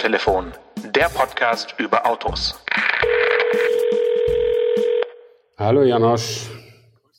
[0.00, 0.54] Autotelefon,
[0.94, 2.54] der Podcast über Autos.
[5.58, 6.48] Hallo Janosch.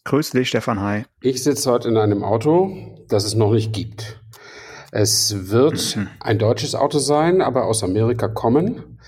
[0.06, 1.06] Grüß dich, Stefan Hai.
[1.22, 2.76] Ich sitze heute in einem Auto,
[3.08, 4.20] das es noch nicht gibt.
[4.92, 6.08] Es wird mhm.
[6.22, 9.00] ein deutsches Auto sein, aber aus Amerika kommen.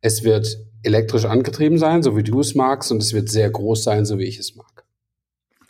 [0.00, 0.46] Es wird
[0.82, 4.16] elektrisch angetrieben sein, so wie du es magst, und es wird sehr groß sein, so
[4.16, 4.71] wie ich es mag.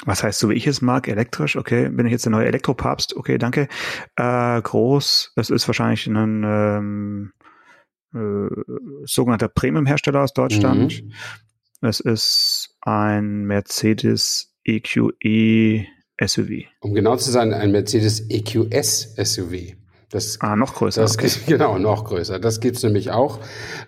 [0.04, 1.56] Was heißt, so wie ich es mag, elektrisch?
[1.56, 3.16] Okay, bin ich jetzt der neue Elektropapst?
[3.16, 3.68] Okay, danke.
[4.16, 7.32] Äh, groß, es ist wahrscheinlich ein ähm,
[8.14, 8.48] äh,
[9.04, 11.02] sogenannter Premium-Hersteller aus Deutschland.
[11.02, 11.12] Mhm.
[11.82, 15.86] Es ist ein Mercedes EQE
[16.21, 16.50] SUV.
[16.80, 19.74] Um genau zu sein, ein Mercedes EQS SUV.
[20.12, 21.00] Das, ah, noch größer.
[21.00, 21.30] Das, okay.
[21.46, 22.39] Genau, noch größer.
[22.39, 23.39] Das gibt's nämlich auch.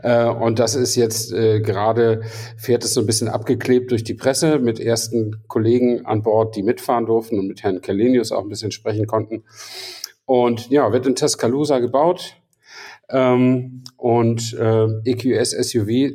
[0.03, 2.23] Äh, und das ist jetzt äh, gerade,
[2.57, 6.63] fährt es so ein bisschen abgeklebt durch die Presse mit ersten Kollegen an Bord, die
[6.63, 9.45] mitfahren durften und mit Herrn Kellenius auch ein bisschen sprechen konnten.
[10.25, 12.37] Und ja, wird in Tuscaloosa gebaut.
[13.11, 16.15] Ähm, und äh, EQS SUV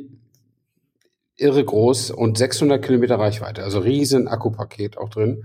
[1.36, 5.44] irre groß und 600 Kilometer Reichweite, also riesen Akkupaket auch drin.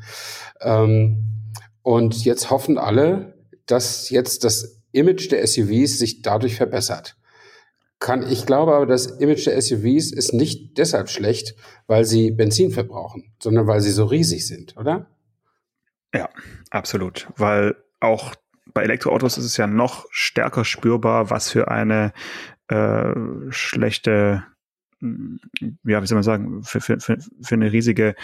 [0.60, 1.52] Ähm,
[1.84, 3.35] und jetzt hoffen alle,
[3.66, 7.18] dass jetzt das Image der SUVs sich dadurch verbessert.
[8.00, 11.56] Kann, ich glaube aber, das Image der SUVs ist nicht deshalb schlecht,
[11.88, 15.08] weil sie Benzin verbrauchen, sondern weil sie so riesig sind, oder?
[16.14, 16.30] Ja,
[16.70, 17.28] absolut.
[17.38, 18.36] Weil auch
[18.74, 22.14] bei Elektroautos ist es ja noch stärker spürbar, was für eine
[22.68, 23.14] äh,
[23.50, 24.44] schlechte,
[25.02, 28.16] ja, wie soll man sagen, für, für, für eine riesige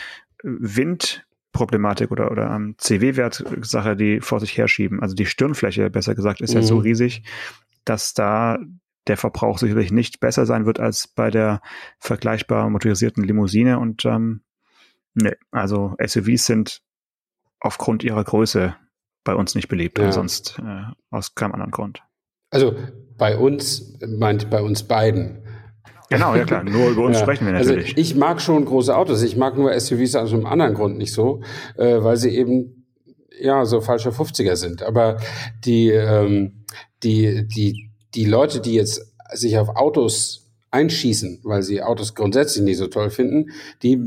[0.44, 5.02] Wind- Problematik oder, oder ähm, CW-Wert-Sache, die vor sich herschieben.
[5.02, 6.62] Also die Stirnfläche, besser gesagt, ist mhm.
[6.62, 6.82] ja so mhm.
[6.82, 7.24] riesig,
[7.84, 8.60] dass da
[9.08, 11.62] der Verbrauch sicherlich nicht besser sein wird als bei der
[12.00, 13.80] vergleichbar motorisierten Limousine.
[13.80, 14.42] Und ähm,
[15.14, 16.82] nee, also SUVs sind
[17.60, 18.76] aufgrund ihrer Größe
[19.24, 20.06] bei uns nicht beliebt ja.
[20.06, 22.04] und sonst äh, aus keinem anderen Grund.
[22.50, 22.76] Also
[23.18, 25.44] bei uns, meint bei uns beiden.
[26.12, 26.64] Genau, ja klar.
[26.64, 27.24] Nur über uns ja.
[27.24, 27.92] sprechen wir also natürlich.
[27.92, 29.24] Also ich mag schon große Autos.
[29.24, 31.42] Ich mag nur SUVs aus einem anderen Grund nicht so,
[31.78, 32.86] äh, weil sie eben
[33.40, 34.84] ja so falsche 50er sind.
[34.84, 35.18] Aber
[35.64, 36.66] die ähm,
[37.04, 42.78] die die die Leute, die jetzt sich auf Autos einschießen, weil sie Autos grundsätzlich nicht
[42.78, 43.52] so toll finden,
[43.84, 43.98] die,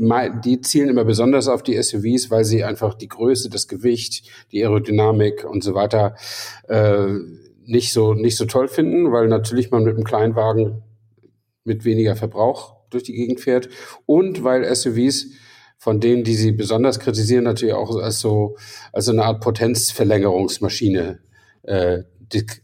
[0.43, 4.63] die zielen immer besonders auf die SUVs, weil sie einfach die Größe, das Gewicht, die
[4.63, 6.15] Aerodynamik und so weiter
[6.67, 7.07] äh,
[7.65, 10.83] nicht so nicht so toll finden, weil natürlich man mit einem Kleinwagen
[11.65, 13.69] mit weniger Verbrauch durch die Gegend fährt
[14.05, 15.27] und weil SUVs
[15.77, 18.55] von denen, die sie besonders kritisieren, natürlich auch als so,
[18.93, 21.19] als so eine Art Potenzverlängerungsmaschine
[21.63, 22.03] äh,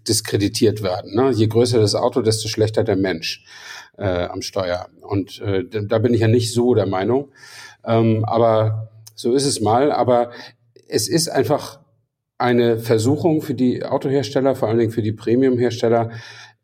[0.07, 1.15] diskreditiert werden.
[1.15, 1.31] Ne?
[1.31, 3.43] Je größer das Auto, desto schlechter der Mensch
[3.97, 4.87] äh, am Steuer.
[5.01, 7.31] Und äh, da bin ich ja nicht so der Meinung.
[7.85, 9.91] Ähm, aber so ist es mal.
[9.91, 10.31] Aber
[10.87, 11.79] es ist einfach
[12.37, 16.11] eine Versuchung für die Autohersteller, vor allen Dingen für die Premium-Hersteller,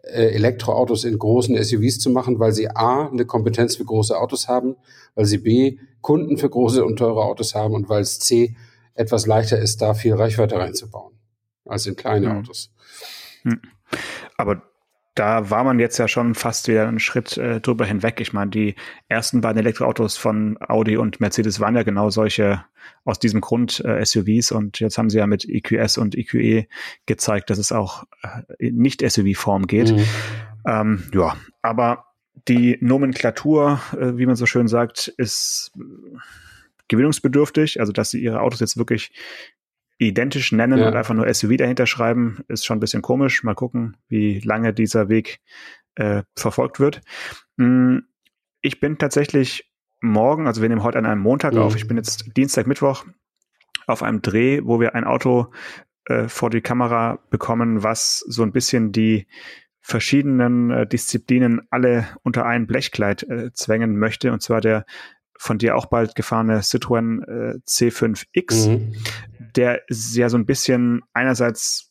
[0.10, 4.76] Elektroautos in großen SUVs zu machen, weil sie A, eine Kompetenz für große Autos haben,
[5.16, 8.56] weil sie B, Kunden für große und teure Autos haben und weil es C,
[8.94, 11.14] etwas leichter ist, da viel Reichweite reinzubauen,
[11.66, 12.38] als in kleine mhm.
[12.38, 12.72] Autos.
[13.44, 13.62] Hm.
[14.38, 14.64] Aber
[15.18, 18.22] da war man jetzt ja schon fast wieder einen Schritt äh, drüber hinweg.
[18.22, 18.76] Ich meine, die
[19.08, 22.64] ersten beiden Elektroautos von Audi und Mercedes waren ja genau solche
[23.04, 26.68] aus diesem Grund äh, SUVs und jetzt haben sie ja mit EQS und EQE
[27.08, 28.04] gezeigt, dass es auch
[28.60, 29.92] äh, nicht SUV-Form geht.
[29.92, 30.06] Mhm.
[30.68, 32.06] Ähm, ja, aber
[32.48, 35.72] die Nomenklatur, äh, wie man so schön sagt, ist
[36.88, 39.12] gewinnungsbedürftig, also dass sie ihre Autos jetzt wirklich
[39.98, 40.88] identisch nennen ja.
[40.88, 43.44] und einfach nur SUV dahinter schreiben, ist schon ein bisschen komisch.
[43.44, 45.40] Mal gucken, wie lange dieser Weg
[45.96, 47.02] äh, verfolgt wird.
[47.58, 48.00] Mm,
[48.62, 49.72] ich bin tatsächlich
[50.02, 51.60] morgen, also wir nehmen heute an einem Montag mhm.
[51.60, 53.06] auf, ich bin jetzt Dienstag, Mittwoch
[53.88, 55.48] auf einem Dreh, wo wir ein Auto
[56.06, 59.28] äh, vor die Kamera bekommen, was so ein bisschen die
[59.80, 64.86] verschiedenen äh, Disziplinen alle unter ein Blechkleid äh, zwängen möchte, und zwar der
[65.38, 68.94] von dir auch bald gefahrene Citroën äh, C5X, mhm.
[69.56, 71.88] der ja so ein bisschen einerseits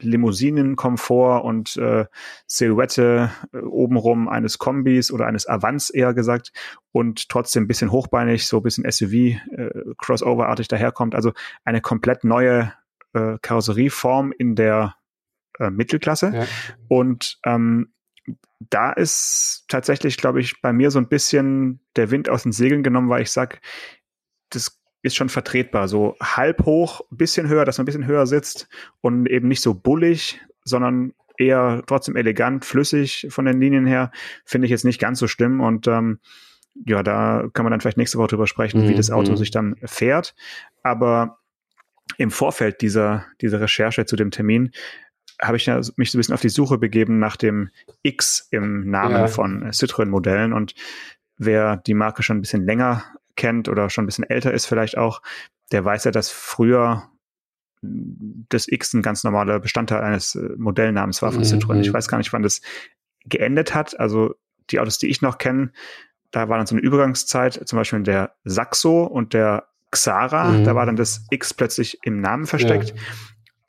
[0.00, 2.06] Limousinenkomfort und äh,
[2.46, 6.52] Silhouette äh, obenrum eines Kombis oder eines Avants eher gesagt
[6.92, 11.14] und trotzdem ein bisschen hochbeinig, so ein bisschen SUV, äh, Crossover-artig daherkommt.
[11.14, 11.32] Also
[11.64, 12.72] eine komplett neue
[13.12, 14.96] äh, Karosserieform in der
[15.58, 16.32] äh, Mittelklasse.
[16.34, 16.44] Ja.
[16.88, 17.92] Und ähm,
[18.58, 22.82] da ist tatsächlich, glaube ich, bei mir so ein bisschen der Wind aus den Segeln
[22.82, 23.60] genommen, weil ich sag,
[24.50, 25.88] das ist schon vertretbar.
[25.88, 28.68] So halb hoch, bisschen höher, dass man ein bisschen höher sitzt
[29.00, 34.10] und eben nicht so bullig, sondern eher trotzdem elegant, flüssig von den Linien her,
[34.44, 35.60] finde ich jetzt nicht ganz so schlimm.
[35.60, 36.18] Und ähm,
[36.86, 38.88] ja, da kann man dann vielleicht nächste Woche drüber sprechen, mhm.
[38.88, 39.36] wie das Auto mhm.
[39.36, 40.34] sich dann fährt.
[40.82, 41.38] Aber
[42.18, 44.70] im Vorfeld dieser, dieser Recherche zu dem Termin
[45.40, 47.70] habe ich ja mich so ein bisschen auf die Suche begeben nach dem
[48.02, 49.26] X im Namen ja.
[49.26, 50.74] von Citroën-Modellen und
[51.36, 53.04] wer die Marke schon ein bisschen länger
[53.36, 55.20] kennt oder schon ein bisschen älter ist vielleicht auch,
[55.72, 57.10] der weiß ja, dass früher
[57.82, 61.46] das X ein ganz normaler Bestandteil eines äh, Modellnamens war von mhm.
[61.46, 61.80] Citroën.
[61.80, 62.62] Ich weiß gar nicht, wann das
[63.26, 63.98] geendet hat.
[64.00, 64.34] Also
[64.70, 65.72] die Autos, die ich noch kenne,
[66.30, 70.64] da war dann so eine Übergangszeit, zum Beispiel der Saxo und der Xara, mhm.
[70.64, 72.90] da war dann das X plötzlich im Namen versteckt.
[72.90, 72.96] Ja.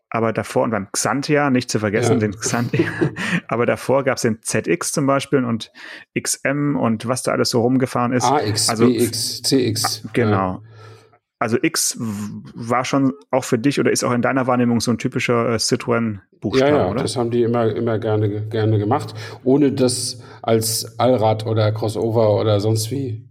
[0.10, 2.20] Aber davor, und beim Xantia, nicht zu vergessen, ja.
[2.20, 2.90] den Xantia,
[3.48, 5.72] aber davor gab es den ZX zum Beispiel und
[6.18, 8.24] XM und was da alles so rumgefahren ist.
[8.24, 10.08] AX, also, BX, CX.
[10.14, 10.32] Genau.
[10.32, 10.62] Ja
[11.40, 14.98] also X war schon auch für dich oder ist auch in deiner Wahrnehmung so ein
[14.98, 17.02] typischer äh, Citroën-Buchstabe, ja, ja, oder?
[17.02, 19.14] das haben die immer, immer gerne, gerne gemacht,
[19.44, 23.28] ohne das als Allrad oder Crossover oder sonst wie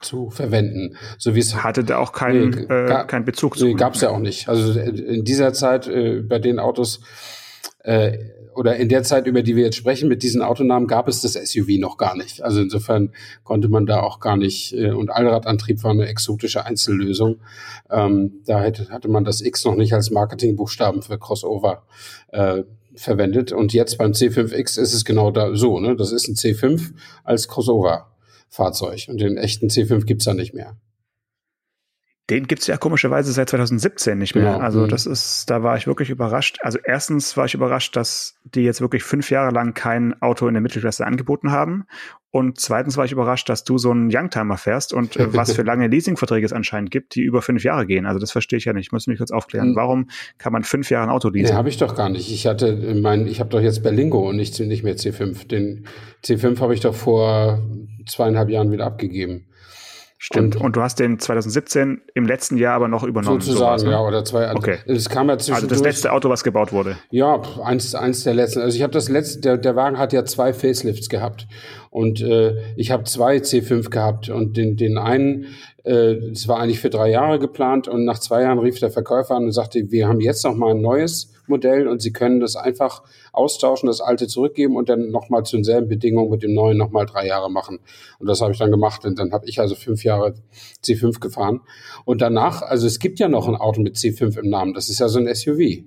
[0.00, 0.96] zu verwenden.
[1.18, 3.66] So wie es hatte da auch keinen nee, äh, keinen Bezug zu.
[3.66, 4.48] Nee, gab es ja auch nicht.
[4.48, 7.00] Also in dieser Zeit äh, bei den Autos
[7.80, 8.18] äh,
[8.54, 11.34] oder in der Zeit, über die wir jetzt sprechen, mit diesen Autonamen gab es das
[11.34, 12.42] SUV noch gar nicht.
[12.42, 13.12] Also insofern
[13.44, 17.40] konnte man da auch gar nicht, äh, und Allradantrieb war eine exotische Einzellösung.
[17.88, 21.84] Ähm, da hätte, hatte man das X noch nicht als Marketingbuchstaben für Crossover
[22.32, 22.64] äh,
[22.96, 23.52] verwendet.
[23.52, 25.78] Und jetzt beim C5X ist es genau da so.
[25.78, 25.94] Ne?
[25.94, 26.90] Das ist ein C5
[27.22, 27.46] als
[28.50, 29.08] Crossover-Fahrzeug.
[29.08, 30.76] Und den echten C5 gibt's da nicht mehr.
[32.30, 34.52] Den gibt's ja komischerweise seit 2017 nicht mehr.
[34.52, 34.58] Genau.
[34.58, 34.88] Also mhm.
[34.88, 36.58] das ist, da war ich wirklich überrascht.
[36.60, 40.52] Also erstens war ich überrascht, dass die jetzt wirklich fünf Jahre lang kein Auto in
[40.52, 41.86] der Mittelklasse angeboten haben.
[42.30, 45.62] Und zweitens war ich überrascht, dass du so einen Youngtimer fährst und äh, was für
[45.62, 48.04] lange Leasingverträge es anscheinend gibt, die über fünf Jahre gehen.
[48.04, 48.88] Also das verstehe ich ja nicht.
[48.88, 49.70] Ich muss mich kurz aufklären.
[49.70, 49.76] Mhm.
[49.76, 51.52] Warum kann man fünf Jahre ein Auto leasen?
[51.52, 52.30] Nee, habe ich doch gar nicht.
[52.30, 55.48] Ich hatte mein, ich habe doch jetzt Berlingo und nicht, nicht mehr C5.
[55.48, 55.86] Den
[56.22, 57.62] C5 habe ich doch vor
[58.06, 59.46] zweieinhalb Jahren wieder abgegeben.
[60.20, 60.56] Stimmt.
[60.56, 63.40] Und, und, du hast den 2017 im letzten Jahr aber noch übernommen.
[63.40, 63.92] Sozusagen, sowas, ne?
[63.92, 64.52] ja, oder zwei.
[64.52, 64.78] Okay.
[64.86, 66.96] Es kam ja Also das letzte Auto, was gebaut wurde.
[67.10, 68.60] Ja, eins, eins der letzten.
[68.60, 71.46] Also ich habe das letzte, der, der Wagen hat ja zwei Facelifts gehabt.
[71.90, 74.28] Und äh, ich habe zwei C5 gehabt.
[74.28, 75.46] Und den, den einen,
[75.84, 77.86] äh, das war eigentlich für drei Jahre geplant.
[77.86, 80.72] Und nach zwei Jahren rief der Verkäufer an und sagte, wir haben jetzt noch mal
[80.72, 83.02] ein neues Modell und Sie können das einfach
[83.32, 87.26] austauschen, das alte zurückgeben und dann nochmal zu denselben Bedingungen mit dem neuen nochmal drei
[87.26, 87.78] Jahre machen.
[88.18, 90.34] Und das habe ich dann gemacht und dann habe ich also fünf Jahre
[90.84, 91.60] C5 gefahren.
[92.04, 95.00] Und danach, also es gibt ja noch ein Auto mit C5 im Namen, das ist
[95.00, 95.84] ja so ein SUV.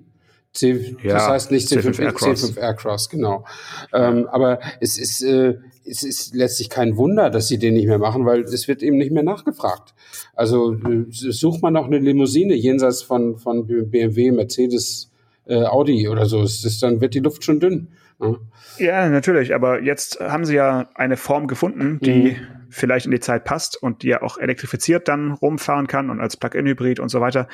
[0.52, 3.44] C, ja, das heißt nicht C5, C5 Aircross, C5 Aircross genau.
[3.94, 5.54] Ähm, aber es ist, äh,
[5.84, 8.98] es ist letztlich kein Wunder, dass sie den nicht mehr machen, weil es wird eben
[8.98, 9.94] nicht mehr nachgefragt.
[10.34, 15.10] Also äh, sucht man noch eine Limousine jenseits von, von BMW, Mercedes,
[15.46, 16.42] äh, Audi oder so.
[16.42, 17.88] Es ist, dann wird die Luft schon dünn.
[18.20, 18.36] Ja.
[18.78, 19.54] ja, natürlich.
[19.54, 22.36] Aber jetzt haben sie ja eine Form gefunden, die mhm.
[22.70, 26.36] vielleicht in die Zeit passt und die ja auch elektrifiziert dann rumfahren kann und als
[26.36, 27.48] Plug-in-Hybrid und so weiter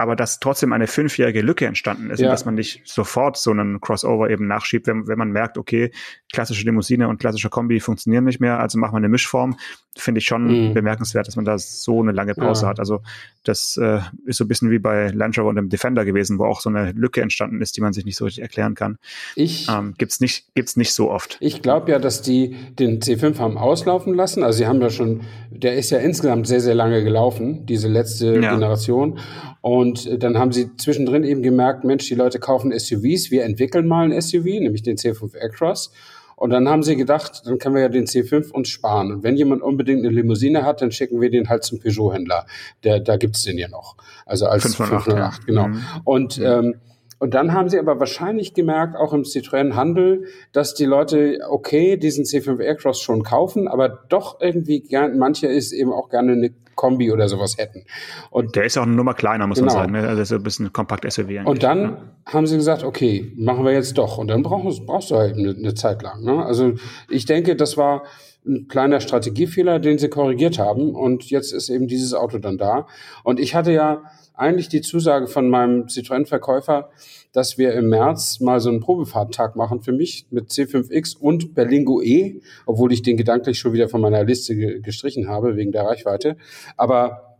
[0.00, 2.28] aber dass trotzdem eine fünfjährige Lücke entstanden ist ja.
[2.28, 5.90] und dass man nicht sofort so einen Crossover eben nachschiebt, wenn, wenn man merkt, okay,
[6.32, 9.56] klassische Limousine und klassische Kombi funktionieren nicht mehr, also machen wir eine Mischform,
[9.96, 10.74] finde ich schon mhm.
[10.74, 12.68] bemerkenswert, dass man da so eine lange Pause ja.
[12.68, 12.78] hat.
[12.78, 13.00] Also
[13.44, 16.44] das äh, ist so ein bisschen wie bei Land Rover und dem Defender gewesen, wo
[16.44, 18.98] auch so eine Lücke entstanden ist, die man sich nicht so richtig erklären kann.
[19.34, 21.36] Ich ähm, gibt's nicht gibt's nicht so oft.
[21.40, 24.42] Ich glaube ja, dass die den C5 haben auslaufen lassen.
[24.42, 28.34] Also sie haben ja schon, der ist ja insgesamt sehr sehr lange gelaufen, diese letzte
[28.40, 28.52] ja.
[28.52, 29.18] Generation.
[29.60, 34.10] Und dann haben sie zwischendrin eben gemerkt, Mensch, die Leute kaufen SUVs, wir entwickeln mal
[34.10, 35.92] ein SUV, nämlich den C5 Aircross.
[36.40, 39.12] Und dann haben sie gedacht, dann können wir ja den C5 uns sparen.
[39.12, 42.46] Und wenn jemand unbedingt eine Limousine hat, dann schicken wir den halt zum Peugeot-Händler.
[42.82, 43.94] Der, da gibt's den ja noch.
[44.24, 45.44] Also als 508, 508 ja.
[45.44, 45.68] genau.
[45.68, 45.84] Mhm.
[46.04, 46.76] Und ähm,
[47.20, 52.24] und dann haben sie aber wahrscheinlich gemerkt, auch im Citroën-Handel, dass die Leute, okay, diesen
[52.24, 57.12] C5 Aircross schon kaufen, aber doch irgendwie gern, manche ist eben auch gerne eine Kombi
[57.12, 57.84] oder sowas hätten.
[58.30, 59.74] Und der ist auch eine Nummer kleiner, muss genau.
[59.74, 59.92] man sagen.
[59.92, 60.08] Ne?
[60.08, 61.44] Also ist ein bisschen kompakt SUV.
[61.44, 61.96] Und dann ne?
[62.24, 64.16] haben sie gesagt, okay, machen wir jetzt doch.
[64.16, 66.24] Und dann brauchst, brauchst du halt eine, eine Zeit lang.
[66.24, 66.42] Ne?
[66.42, 66.72] Also
[67.10, 68.04] ich denke, das war
[68.46, 70.94] ein kleiner Strategiefehler, den sie korrigiert haben.
[70.94, 72.86] Und jetzt ist eben dieses Auto dann da.
[73.24, 74.02] Und ich hatte ja
[74.40, 76.90] eigentlich die Zusage von meinem Citroën-Verkäufer,
[77.32, 82.02] dass wir im März mal so einen Probefahrttag machen für mich mit C5X und Berlingo
[82.02, 85.84] E, obwohl ich den gedanklich schon wieder von meiner Liste ge gestrichen habe wegen der
[85.84, 86.36] Reichweite.
[86.76, 87.30] Aber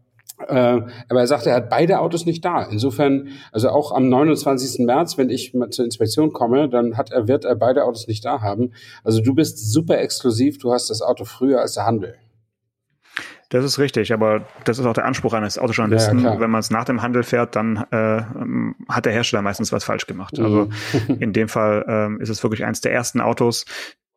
[0.49, 2.63] äh, aber er sagte, er hat beide Autos nicht da.
[2.63, 4.87] Insofern, also auch am 29.
[4.87, 8.25] März, wenn ich mal zur Inspektion komme, dann hat er, wird er beide Autos nicht
[8.25, 8.73] da haben.
[9.05, 12.15] Also du bist super exklusiv, du hast das Auto früher als der Handel.
[13.51, 16.21] Das ist richtig, aber das ist auch der Anspruch eines Autojournalisten.
[16.21, 18.23] Ja, Wenn man es nach dem Handel fährt, dann äh,
[18.89, 20.39] hat der Hersteller meistens was falsch gemacht.
[20.39, 20.73] Also mhm.
[20.93, 23.67] Also in dem Fall ähm, ist es wirklich eins der ersten Autos,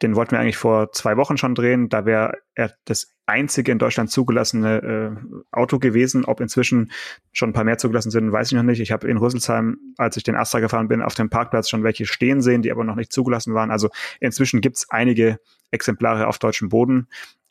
[0.03, 1.87] den wollten wir eigentlich vor zwei Wochen schon drehen.
[1.89, 6.25] Da wäre er das einzige in Deutschland zugelassene äh, Auto gewesen.
[6.25, 6.91] Ob inzwischen
[7.31, 8.81] schon ein paar mehr zugelassen sind, weiß ich noch nicht.
[8.81, 12.05] Ich habe in Rüsselsheim, als ich den Astra gefahren bin, auf dem Parkplatz schon welche
[12.05, 13.71] stehen sehen, die aber noch nicht zugelassen waren.
[13.71, 15.39] Also inzwischen gibt es einige
[15.71, 17.07] Exemplare auf deutschem Boden.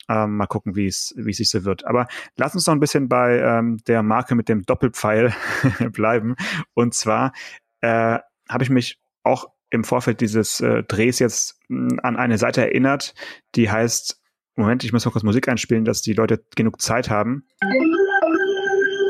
[0.09, 1.85] Ähm, mal gucken, wie es wie es sich so wird.
[1.85, 5.33] Aber lass uns noch ein bisschen bei ähm, der Marke mit dem Doppelpfeil
[5.91, 6.35] bleiben.
[6.73, 7.31] Und zwar
[7.81, 8.19] äh,
[8.49, 12.61] habe ich mich auch im Vorfeld dieses äh, Drehs jetzt mh, hm, an eine Seite
[12.61, 13.13] erinnert,
[13.55, 14.19] die heißt,
[14.55, 17.47] Moment, ich muss mal kurz Musik einspielen, dass die Leute genug Zeit haben.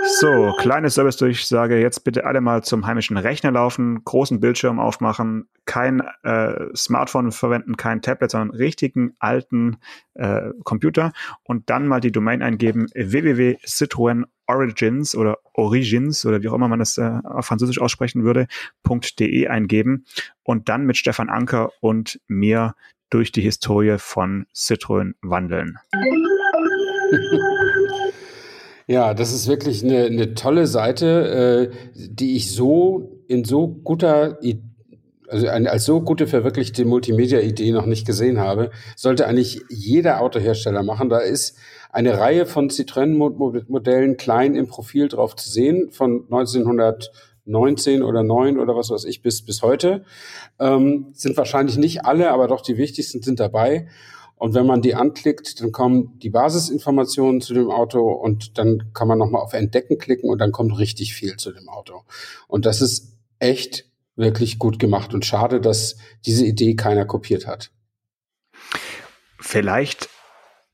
[0.05, 1.79] So, kleine Service-Durchsage.
[1.79, 7.77] Jetzt bitte alle mal zum heimischen Rechner laufen, großen Bildschirm aufmachen, kein äh, Smartphone verwenden,
[7.77, 9.77] kein Tablet, sondern richtigen alten
[10.15, 16.53] äh, Computer und dann mal die Domain eingeben www.citroen Origins oder Origins oder wie auch
[16.53, 18.47] immer man das äh, auf Französisch aussprechen würde,
[19.19, 20.05] .de eingeben
[20.43, 22.75] und dann mit Stefan Anker und mir
[23.09, 25.77] durch die Historie von Citroën wandeln.
[28.87, 34.39] Ja, das ist wirklich eine, eine tolle Seite, äh, die ich so in so guter,
[35.29, 38.71] also als so gute verwirklichte Multimedia-Idee noch nicht gesehen habe.
[38.95, 41.09] Sollte eigentlich jeder Autohersteller machen.
[41.09, 41.57] Da ist
[41.91, 48.75] eine Reihe von Citroën-Modellen klein im Profil drauf zu sehen, von 1919 oder 9 oder
[48.75, 50.03] was weiß ich bis, bis heute.
[50.59, 53.87] Ähm, sind wahrscheinlich nicht alle, aber doch die wichtigsten sind dabei.
[54.43, 59.07] Und wenn man die anklickt, dann kommen die Basisinformationen zu dem Auto und dann kann
[59.07, 62.01] man nochmal auf Entdecken klicken und dann kommt richtig viel zu dem Auto.
[62.49, 65.95] Und das ist echt wirklich gut gemacht und schade, dass
[66.25, 67.71] diese Idee keiner kopiert hat.
[69.39, 70.09] Vielleicht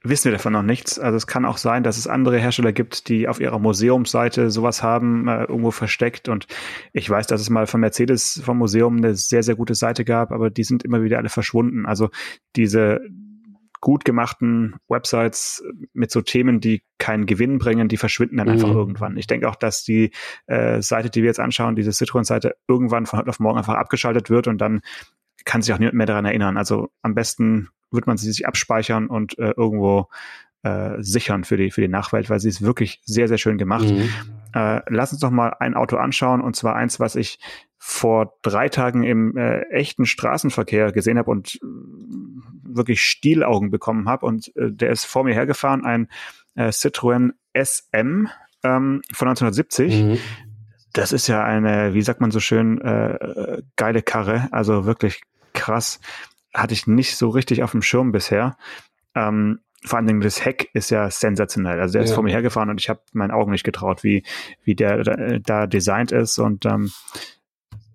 [0.01, 0.97] wissen wir davon noch nichts.
[0.97, 4.81] Also es kann auch sein, dass es andere Hersteller gibt, die auf ihrer Museumsseite sowas
[4.81, 6.27] haben, äh, irgendwo versteckt.
[6.27, 6.47] Und
[6.91, 10.31] ich weiß, dass es mal von Mercedes vom Museum eine sehr, sehr gute Seite gab,
[10.31, 11.85] aber die sind immer wieder alle verschwunden.
[11.85, 12.09] Also
[12.55, 13.01] diese
[13.81, 18.53] gut gemachten Websites mit so Themen, die keinen Gewinn bringen, die verschwinden dann mhm.
[18.53, 19.17] einfach irgendwann.
[19.17, 20.12] Ich denke auch, dass die
[20.48, 24.29] äh, Seite, die wir jetzt anschauen, diese Citroën-Seite, irgendwann von heute auf morgen einfach abgeschaltet
[24.29, 24.81] wird und dann
[25.45, 26.57] kann sich auch niemand mehr daran erinnern.
[26.57, 30.09] Also am besten wird man sie sich abspeichern und äh, irgendwo
[30.63, 33.89] äh, sichern für die, für die Nachwelt, weil sie ist wirklich sehr, sehr schön gemacht.
[33.89, 34.09] Mhm.
[34.53, 37.39] Äh, lass uns doch mal ein Auto anschauen und zwar eins, was ich
[37.77, 41.59] vor drei Tagen im äh, echten Straßenverkehr gesehen habe und
[42.75, 44.25] wirklich Stielaugen bekommen habe.
[44.25, 46.07] Und äh, der ist vor mir hergefahren, ein
[46.55, 48.27] äh, Citroën SM
[48.63, 50.03] ähm, von 1970.
[50.03, 50.17] Mhm.
[50.93, 54.47] Das ist ja eine, wie sagt man so schön, äh, geile Karre.
[54.51, 55.21] Also wirklich
[55.53, 55.99] krass.
[56.53, 58.57] Hatte ich nicht so richtig auf dem Schirm bisher.
[59.15, 61.79] Ähm, vor allen Dingen das Heck ist ja sensationell.
[61.79, 64.23] Also der ist vor mir hergefahren und ich habe meinen Augen nicht getraut, wie,
[64.63, 66.38] wie der da, da designt ist.
[66.38, 66.91] Und ähm,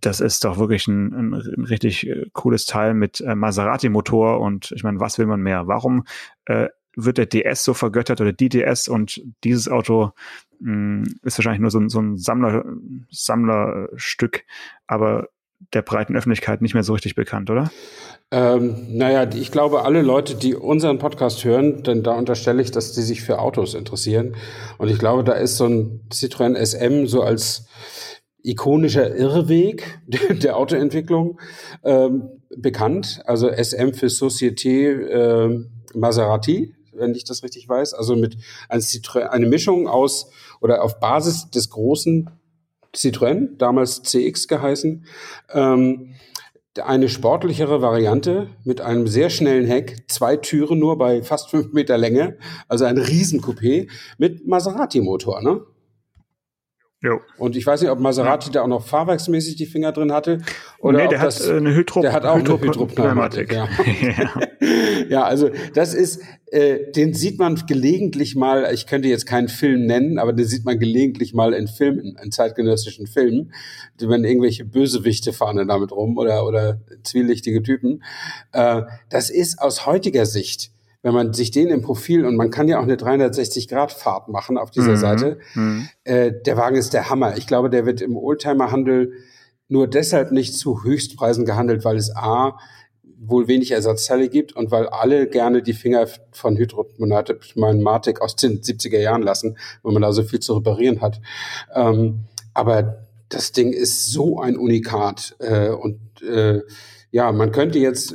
[0.05, 4.83] das ist doch wirklich ein, ein, richtig äh, cooles Teil mit äh, Maserati-Motor und ich
[4.83, 5.67] meine, was will man mehr?
[5.67, 6.05] Warum
[6.47, 10.13] äh, wird der DS so vergöttert oder die DS und dieses Auto
[10.61, 12.65] mh, hm, ist wahrscheinlich nur so ein, so ein Sammler,
[13.11, 14.45] Sammlerstück,
[14.87, 15.29] aber
[15.73, 17.71] der breiten Öffentlichkeit nicht mehr so richtig bekannt, oder?
[18.31, 22.93] Ähm, naja, ich glaube, alle Leute, die unseren Podcast hören, denn da unterstelle ich, dass
[22.93, 24.37] die sich für Autos interessieren.
[24.79, 27.67] Und ich glaube, da ist so ein Citroën SM so als
[28.45, 31.41] ikonischer Irrweg der Autoentwicklung
[31.83, 33.23] ähm, bekannt.
[33.25, 37.95] Also SM für Société äh, Maserati, wenn ich das richtig weiß.
[37.95, 38.37] Also mit
[38.69, 42.31] ein Citroën, eine Mischung aus oder auf Basis des großen
[42.95, 45.05] Citroën, damals CX geheißen.
[45.53, 46.15] Ähm,
[46.83, 51.97] eine sportlichere Variante mit einem sehr schnellen Heck, zwei Türen nur bei fast fünf Meter
[51.97, 52.37] Länge,
[52.69, 55.61] also ein Riesencoupé mit Maserati-Motor, ne?
[57.05, 57.21] Jo.
[57.37, 58.53] Und ich weiß nicht, ob Maserati ja.
[58.55, 60.39] da auch noch fahrwerksmäßig die Finger drin hatte.
[60.79, 63.53] Oder nee, der hat das, eine Hydro Der hat auch Hydro eine Hydropneumatik.
[63.53, 63.69] Ja.
[64.01, 64.31] ja.
[65.11, 69.85] ja, also das ist, äh, den sieht man gelegentlich mal, ich könnte jetzt keinen Film
[69.85, 73.53] nennen, aber den sieht man gelegentlich mal in Filmen, in zeitgenössischen Filmen,
[74.01, 78.03] wenn irgendwelche Bösewichte fahren dann damit rum oder, oder zwielichtige Typen.
[78.53, 78.81] Äh,
[79.11, 80.71] das ist aus heutiger Sicht
[81.05, 84.71] wenn man sich den im Profil und man kann ja auch eine 360-Grad-Fahrt machen auf
[84.71, 84.97] dieser mhm.
[84.97, 85.89] Seite, mhm.
[86.03, 87.37] Äh, der Wagen ist der Hammer.
[87.37, 89.13] Ich glaube, der wird im Oldtimer-Handel
[89.69, 92.59] nur deshalb nicht zu Höchstpreisen gehandelt, weil es A,
[93.19, 98.99] wohl wenig Ersatzteile gibt und weil alle gerne die Finger von Hydromatic aus den 70er
[98.99, 101.21] Jahren lassen, wenn man da so viel zu reparieren hat.
[101.75, 102.21] Ähm,
[102.55, 106.63] aber das Ding ist so ein Unikat äh, und äh,
[107.11, 108.15] ja, man könnte jetzt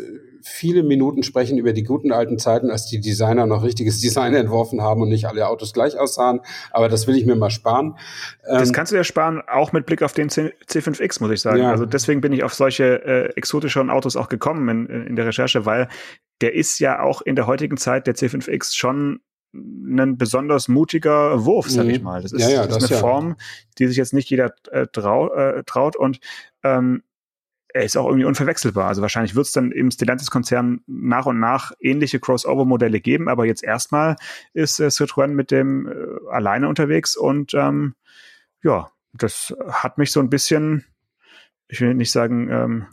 [0.49, 4.81] viele Minuten sprechen über die guten alten Zeiten, als die Designer noch richtiges Design entworfen
[4.81, 6.41] haben und nicht alle Autos gleich aussahen.
[6.71, 7.95] Aber das will ich mir mal sparen.
[8.43, 11.41] Das ähm, kannst du ja sparen, auch mit Blick auf den C 5X, muss ich
[11.41, 11.59] sagen.
[11.59, 11.71] Ja.
[11.71, 15.65] Also deswegen bin ich auf solche äh, exotischeren Autos auch gekommen in, in der Recherche,
[15.65, 15.87] weil
[16.41, 19.19] der ist ja auch in der heutigen Zeit, der C5X, schon
[19.53, 21.89] ein besonders mutiger Wurf, sag mhm.
[21.91, 22.21] ich mal.
[22.21, 22.99] Das ist, ja, ja, das ist eine ja.
[22.99, 23.35] Form,
[23.77, 26.19] die sich jetzt nicht jeder äh, trau, äh, traut und
[26.63, 27.03] ähm,
[27.73, 28.87] er ist auch irgendwie unverwechselbar.
[28.87, 33.63] Also wahrscheinlich wird es dann im Stellantis-Konzern nach und nach ähnliche Crossover-Modelle geben, aber jetzt
[33.63, 34.15] erstmal
[34.53, 37.95] ist äh, Citroën mit dem äh, alleine unterwegs und ähm,
[38.63, 40.85] ja, das hat mich so ein bisschen,
[41.67, 42.87] ich will nicht sagen, ähm,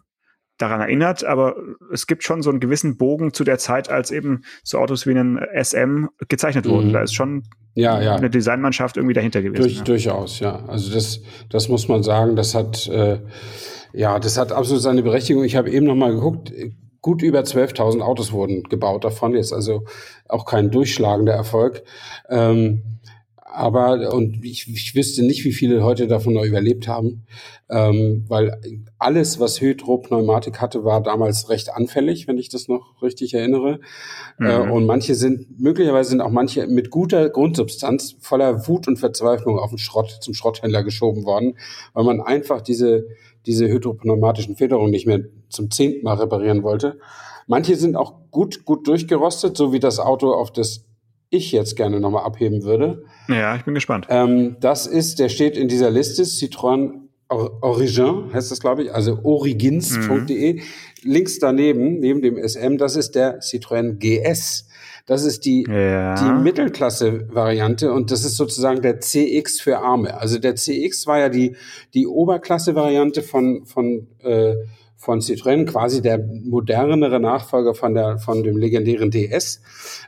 [0.58, 1.56] daran erinnert, aber
[1.92, 5.12] es gibt schon so einen gewissen Bogen zu der Zeit, als eben so Autos wie
[5.12, 6.88] ein SM gezeichnet wurden.
[6.88, 6.92] Mhm.
[6.92, 7.44] Da ist schon
[7.75, 8.16] ja, ja.
[8.16, 9.62] eine Designmannschaft irgendwie dahinter gewesen.
[9.62, 9.84] Durch, ja.
[9.84, 10.64] Durchaus, ja.
[10.66, 11.20] Also das,
[11.50, 13.20] das muss man sagen, das hat, äh,
[13.92, 15.44] ja, das hat absolut seine Berechtigung.
[15.44, 16.52] Ich habe eben noch mal geguckt,
[17.02, 19.84] gut über 12.000 Autos wurden gebaut davon, jetzt also
[20.28, 21.82] auch kein durchschlagender Erfolg.
[22.28, 22.95] Ähm,
[23.56, 27.25] aber und ich, ich wüsste nicht, wie viele heute davon noch überlebt haben,
[27.70, 28.60] ähm, weil
[28.98, 33.80] alles, was Hydro-Pneumatik hatte, war damals recht anfällig, wenn ich das noch richtig erinnere.
[34.38, 34.48] Äh, mhm.
[34.48, 39.58] Äh, und manche sind, möglicherweise sind auch manche mit guter Grundsubstanz voller Wut und Verzweiflung
[39.58, 41.56] auf den Schrott, zum Schrotthändler geschoben worden,
[41.94, 43.06] weil man einfach diese,
[43.46, 46.98] diese hydropneumatischen Federungen nicht mehr zum zehnten Mal reparieren wollte.
[47.46, 50.86] Manche sind auch gut, gut durchgerostet, so wie das Auto, auf das
[51.30, 53.04] ich jetzt gerne nochmal abheben würde.
[53.28, 54.06] Ja, ich bin gespannt.
[54.11, 59.18] Ähm, das ist, der steht in dieser Liste, Citroën Origin heißt das, glaube ich, also
[59.25, 60.54] origins.de.
[60.54, 60.62] Mhm.
[61.02, 64.68] Links daneben, neben dem SM, das ist der Citroën GS.
[65.06, 66.14] Das ist die, ja.
[66.14, 70.18] die Mittelklasse-Variante und das ist sozusagen der CX für Arme.
[70.21, 71.56] Also der CX war ja die,
[71.95, 74.54] die Oberklasse-Variante von, von, äh,
[74.97, 79.62] von Citroën, quasi der modernere Nachfolger von, der, von dem legendären DS.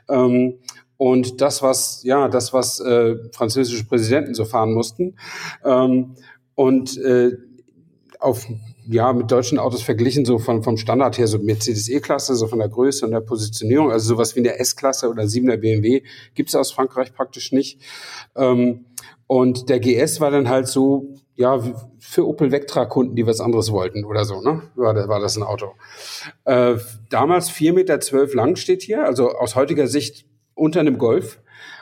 [0.09, 0.55] Ähm,
[0.99, 5.15] und das, was, ja, das, was äh, französische Präsidenten so fahren mussten.
[5.63, 6.15] Ähm,
[6.55, 7.37] und äh,
[8.19, 8.45] auf
[8.85, 12.59] ja, mit deutschen Autos verglichen, so von, vom Standard her, so Mercedes E-Klasse, so von
[12.59, 16.01] der Größe und der Positionierung, also sowas wie eine S-Klasse oder 7er BMW
[16.33, 17.79] gibt's aus Frankreich praktisch nicht.
[18.35, 18.85] Ähm,
[19.25, 21.61] und der GS war dann halt so, ja,
[21.99, 24.63] für Opel Vectra-Kunden, die was anderes wollten oder so, ne?
[24.75, 25.75] War, war das ein Auto.
[26.43, 26.75] Äh,
[27.09, 30.25] damals 4,12 Meter lang steht hier, also aus heutiger Sicht
[30.59, 31.39] unter einem Golf.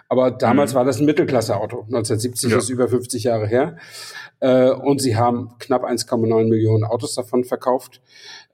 [0.09, 0.77] Aber damals mhm.
[0.77, 1.81] war das ein Mittelklasse-Auto.
[1.81, 2.57] 1970 ja.
[2.57, 3.77] ist über 50 Jahre her.
[4.39, 8.01] Äh, und sie haben knapp 1,9 Millionen Autos davon verkauft.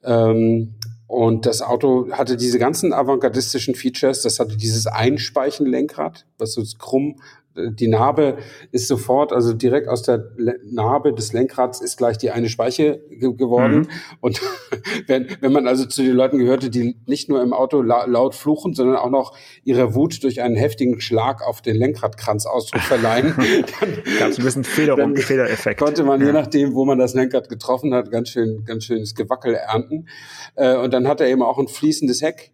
[0.03, 0.75] Ähm,
[1.13, 4.23] und das Auto hatte diese ganzen avantgardistischen Features.
[4.23, 7.17] Das hatte dieses Einspeichenlenkrad, was so krumm
[7.55, 8.37] die Narbe
[8.71, 10.31] ist sofort, also direkt aus der
[10.63, 13.79] Narbe des Lenkrads ist gleich die eine Speiche ge geworden.
[13.79, 13.87] Mhm.
[14.21, 14.41] Und
[15.07, 18.35] wenn, wenn man also zu den Leuten gehörte, die nicht nur im Auto la laut
[18.35, 23.35] fluchen, sondern auch noch ihre Wut durch einen heftigen Schlag auf den Lenkradkranz Ausdruck verleihen,
[24.19, 25.79] dann es ein bisschen Federung, Federeffekt.
[25.79, 26.27] Konnte man ja.
[26.27, 30.07] je nachdem, wo man das Lenkrad getroffen hat, ganz schön, ganz schönes Gewackel ernten.
[30.55, 32.51] Äh, und dann hat er eben auch ein fließendes Heck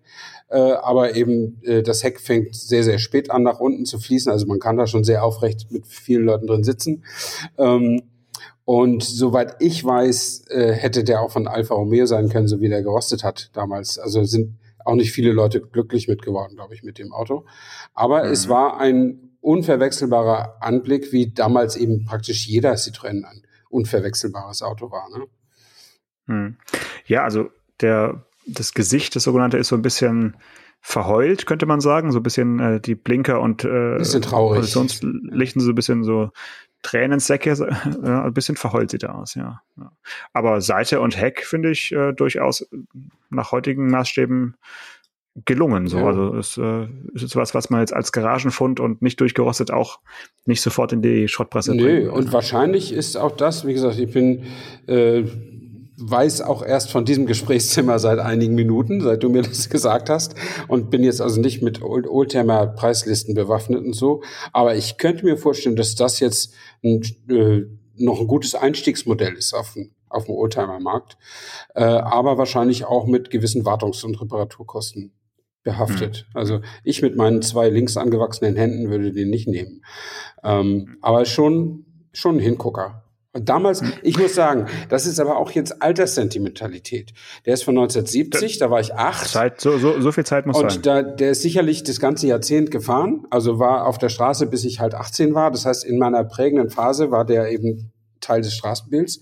[0.50, 4.32] äh, aber eben äh, das Heck fängt sehr, sehr spät an, nach unten zu fließen.
[4.32, 7.04] Also man kann da schon sehr aufrecht mit vielen Leuten drin sitzen.
[7.58, 8.02] Ähm,
[8.66, 12.70] und soweit ich weiß, äh, hätte der auch von Alfa Romeo sein können, so wie
[12.70, 13.98] der gerostet hat damals.
[13.98, 17.46] Also sind auch nicht viele Leute glücklich mit geworden, glaube ich, mit dem Auto.
[17.94, 18.32] Aber mhm.
[18.32, 25.08] es war ein unverwechselbarer Anblick, wie damals eben praktisch jeder Citroën ein unverwechselbares Auto war.
[25.10, 25.26] Ne?
[26.26, 26.58] Mhm.
[27.06, 27.50] Ja, also
[27.82, 30.36] der das Gesicht, das sogenannte, ist so ein bisschen
[30.82, 32.12] verheult, könnte man sagen.
[32.12, 34.60] So ein bisschen äh, die Blinker und äh, bisschen traurig.
[34.60, 36.30] Positionslichten so ein bisschen so
[36.82, 37.50] Tränensäcke,
[38.04, 39.62] ja, ein bisschen verheult sieht er aus, ja.
[39.78, 39.92] ja.
[40.34, 42.68] Aber Seite und Heck finde ich äh, durchaus
[43.30, 44.56] nach heutigen Maßstäben
[45.46, 45.88] gelungen.
[45.88, 46.00] So.
[46.00, 46.08] Ja.
[46.08, 50.00] Also es äh, ist jetzt was, was man jetzt als Garagenfund und nicht durchgerostet auch
[50.46, 54.44] nicht sofort in die Schrottpresse Nee, und wahrscheinlich ist auch das, wie gesagt, ich bin
[54.88, 55.24] äh,
[56.00, 60.36] weiß auch erst von diesem Gesprächszimmer seit einigen Minuten, seit du mir das gesagt hast
[60.68, 64.24] und bin jetzt also nicht mit Oldtimer Preislisten bewaffnet und so.
[64.54, 67.66] Aber ich könnte mir vorstellen, dass das jetzt ein, äh,
[67.98, 69.76] noch ein gutes Einstiegsmodell ist auf,
[70.08, 71.18] auf dem Oldtimer-Markt,
[71.76, 75.12] äh, aber wahrscheinlich auch mit gewissen Wartungs- und Reparaturkosten
[75.64, 76.26] behaftet.
[76.30, 76.38] Mhm.
[76.38, 79.84] Also ich mit meinen zwei links angewachsenen Händen würde den nicht nehmen.
[80.44, 83.04] Ähm, aber schon, schon ein Hingucker.
[83.46, 87.14] Damals, ich muss sagen, das ist aber auch jetzt Alterssentimentalität.
[87.46, 89.30] Der ist von 1970, da, war ich acht.
[89.30, 90.78] Zeit, so, so, so viel Zeit muss und sein.
[90.78, 94.66] Und da, der ist sicherlich das ganze Jahrzehnt gefahren, also war auf der Straße, bis
[94.66, 95.52] ich halt 18 war.
[95.52, 99.20] Das heißt, in meiner prägenden Phase war der eben Teil des Straßenbilds.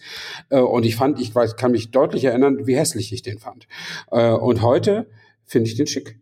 [0.49, 3.67] Äh, und ich fand, ich weiß, kann mich deutlich erinnern, wie hässlich ich den fand.
[4.11, 5.07] Äh, und heute
[5.45, 6.19] finde ich den schick.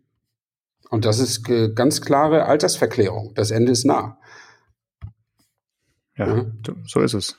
[0.88, 1.42] Und das ist
[1.74, 3.32] ganz klare Altersverklärung.
[3.34, 4.18] Das Ende ist nah.
[6.18, 6.62] Ja, mhm.
[6.86, 7.36] so ist es.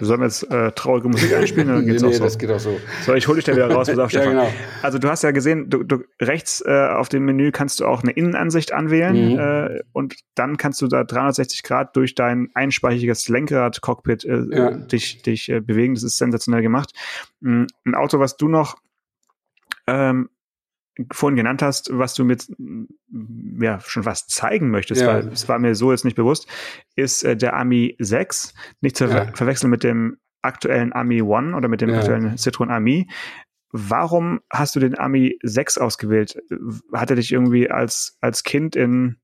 [0.00, 1.68] Sollen wir jetzt äh, traurige Musik einspielen?
[1.68, 2.24] Oder geht's nee, nee, so?
[2.24, 2.80] das geht auch so.
[3.04, 3.88] So, ich hole dich da wieder raus.
[3.88, 4.50] Pass auf, ja, genau.
[4.80, 8.02] Also du hast ja gesehen, du, du rechts äh, auf dem Menü kannst du auch
[8.02, 9.38] eine Innenansicht anwählen mhm.
[9.38, 14.70] äh, und dann kannst du da 360 Grad durch dein einspeichiges Lenkrad-Cockpit äh, ja.
[14.70, 15.94] dich, dich äh, bewegen.
[15.94, 16.92] Das ist sensationell gemacht.
[17.40, 18.78] Mm, ein Auto, was du noch
[19.86, 20.30] ähm,
[21.12, 25.08] vorhin genannt hast, was du mir mm, ja schon was zeigen möchtest, ja.
[25.08, 26.48] weil es war mir so jetzt nicht bewusst,
[26.96, 29.32] ist äh, der Ami 6, nicht zu ja.
[29.34, 31.98] verwechseln mit dem aktuellen Ami One oder mit dem ja.
[31.98, 33.08] aktuellen Citroën Ami.
[33.70, 36.38] Warum hast du den Ami 6 ausgewählt?
[36.92, 39.18] Hat er dich irgendwie als, als Kind in,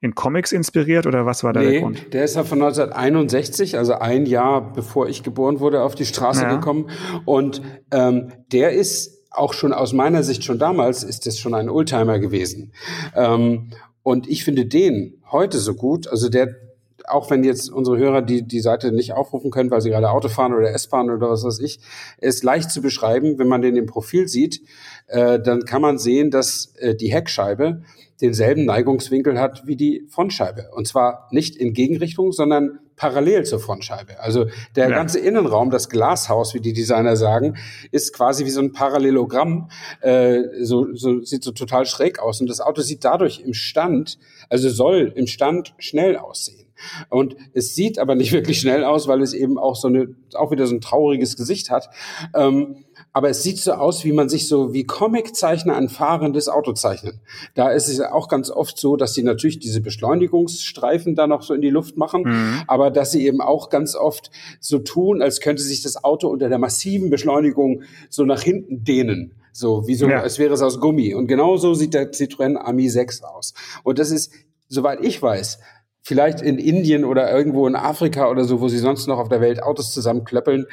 [0.00, 2.12] in Comics inspiriert oder was war da nee, der Grund?
[2.12, 6.46] Der ist ja von 1961, also ein Jahr bevor ich geboren wurde, auf die Straße
[6.48, 6.90] gekommen.
[7.26, 11.68] Und ähm, der ist auch schon aus meiner Sicht schon damals ist es schon ein
[11.68, 12.72] Oldtimer gewesen.
[13.14, 13.70] Ähm,
[14.02, 16.54] und ich finde den heute so gut, also der,
[17.08, 20.28] auch wenn jetzt unsere Hörer die, die Seite nicht aufrufen können, weil sie gerade Auto
[20.28, 21.80] fahren oder S-Bahn oder was weiß ich,
[22.18, 23.38] ist leicht zu beschreiben.
[23.38, 24.62] Wenn man den im Profil sieht,
[25.06, 27.82] äh, dann kann man sehen, dass äh, die Heckscheibe
[28.20, 30.70] denselben Neigungswinkel hat wie die Frontscheibe.
[30.72, 34.18] Und zwar nicht in Gegenrichtung, sondern parallel zur Frontscheibe.
[34.20, 34.94] Also der ja.
[34.94, 37.56] ganze Innenraum, das Glashaus, wie die Designer sagen,
[37.92, 39.70] ist quasi wie so ein Parallelogramm.
[40.00, 42.40] Äh, so, so sieht so total schräg aus.
[42.40, 46.66] Und das Auto sieht dadurch im Stand, also soll im Stand schnell aussehen.
[47.08, 50.50] Und es sieht aber nicht wirklich schnell aus, weil es eben auch so eine, auch
[50.50, 51.90] wieder so ein trauriges Gesicht hat.
[52.34, 52.84] Ähm,
[53.16, 57.18] aber es sieht so aus, wie man sich so wie Comiczeichner ein fahrendes Auto zeichnen.
[57.54, 61.40] Da ist es ja auch ganz oft so, dass sie natürlich diese Beschleunigungsstreifen da noch
[61.40, 62.62] so in die Luft machen, mhm.
[62.66, 66.50] aber dass sie eben auch ganz oft so tun, als könnte sich das Auto unter
[66.50, 69.32] der massiven Beschleunigung so nach hinten dehnen.
[69.50, 70.20] So, wie so, ja.
[70.20, 71.14] als wäre es aus Gummi.
[71.14, 73.54] Und genau so sieht der Citroën Ami 6 aus.
[73.82, 74.30] Und das ist,
[74.68, 75.58] soweit ich weiß,
[76.02, 79.40] vielleicht in Indien oder irgendwo in Afrika oder so, wo sie sonst noch auf der
[79.40, 80.66] Welt Autos zusammenklöppeln.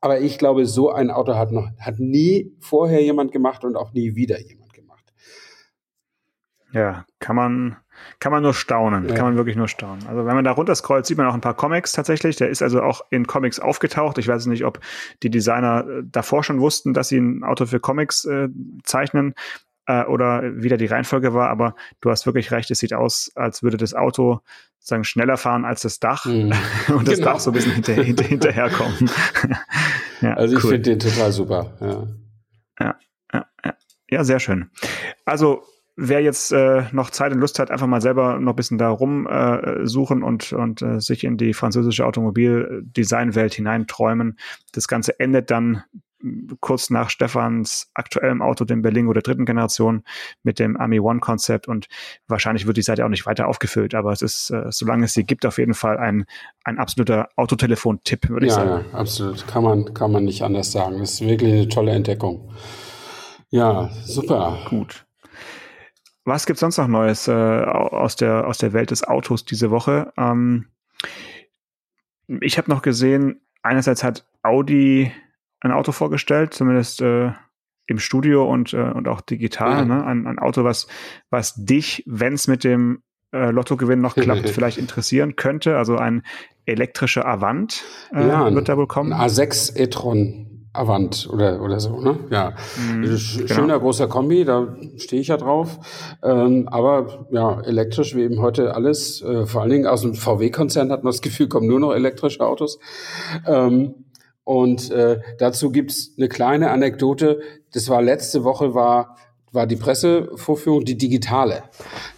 [0.00, 3.92] Aber ich glaube, so ein Auto hat noch, hat nie vorher jemand gemacht und auch
[3.92, 5.12] nie wieder jemand gemacht.
[6.72, 7.76] Ja, kann man,
[8.18, 9.08] kann man nur staunen.
[9.08, 9.14] Ja.
[9.14, 10.06] Kann man wirklich nur staunen.
[10.06, 12.36] Also wenn man da runterscrollt, sieht man auch ein paar Comics tatsächlich.
[12.36, 14.18] Der ist also auch in Comics aufgetaucht.
[14.18, 14.80] Ich weiß nicht, ob
[15.22, 18.48] die Designer äh, davor schon wussten, dass sie ein Auto für Comics äh,
[18.84, 19.34] zeichnen
[19.86, 23.62] äh, oder wieder die Reihenfolge war, aber du hast wirklich recht, es sieht aus, als
[23.62, 24.40] würde das Auto
[24.78, 26.52] sagen schneller fahren als das Dach mm.
[26.92, 27.32] und das genau.
[27.32, 29.10] Dach so ein bisschen hinter, hinter, hinterherkommen.
[30.20, 30.72] ja, also ich cool.
[30.72, 31.76] finde den total super.
[31.80, 32.06] Ja.
[32.78, 32.98] Ja,
[33.32, 33.74] ja, ja.
[34.10, 34.70] ja, sehr schön.
[35.24, 35.64] Also
[35.96, 38.90] wer jetzt äh, noch Zeit und Lust hat, einfach mal selber noch ein bisschen da
[38.90, 44.38] rumsuchen äh, und, und äh, sich in die französische Automobildesignwelt hineinträumen.
[44.72, 45.82] Das Ganze endet dann
[46.60, 50.02] kurz nach Stefans aktuellem Auto, dem Berlingo der dritten Generation,
[50.42, 51.86] mit dem Ami One Konzept und
[52.28, 55.24] wahrscheinlich wird die Seite auch nicht weiter aufgefüllt, aber es ist, äh, solange es sie
[55.24, 56.26] gibt, auf jeden Fall ein,
[56.64, 58.84] ein absoluter Autotelefon-Tipp, würde ich ja, sagen.
[58.92, 59.46] Ja, absolut.
[59.46, 60.98] Kann man, kann man nicht anders sagen.
[60.98, 62.50] Das ist wirklich eine tolle Entdeckung.
[63.50, 64.58] Ja, super.
[64.68, 65.06] Gut.
[66.24, 70.12] Was gibt's sonst noch Neues äh, aus, der, aus der Welt des Autos diese Woche?
[70.16, 70.66] Ähm,
[72.40, 75.12] ich habe noch gesehen, einerseits hat Audi
[75.60, 77.32] ein Auto vorgestellt, zumindest äh,
[77.86, 79.78] im Studio und, äh, und auch digital.
[79.78, 79.84] Ja.
[79.84, 80.04] Ne?
[80.04, 80.86] Ein, ein Auto, was,
[81.30, 85.76] was dich, wenn es mit dem äh, Lottogewinn noch klappt, vielleicht interessieren könnte.
[85.76, 86.22] Also ein
[86.64, 89.12] elektrischer Avant äh, ja, wird da wohl kommen.
[89.12, 92.18] Ein A6 e-tron Avant oder, oder so, ne?
[92.30, 92.52] Ja.
[92.76, 93.80] Mhm, Schöner genau.
[93.80, 95.78] großer Kombi, da stehe ich ja drauf.
[96.22, 99.22] Ähm, aber ja, elektrisch wie eben heute alles.
[99.22, 102.46] Äh, vor allen Dingen aus dem VW-Konzern hat man das Gefühl, kommen nur noch elektrische
[102.46, 102.78] Autos.
[103.46, 104.05] Ähm,
[104.46, 107.40] und äh, dazu gibt's eine kleine Anekdote.
[107.72, 109.16] Das war letzte Woche war
[109.52, 111.64] war die Pressevorführung die digitale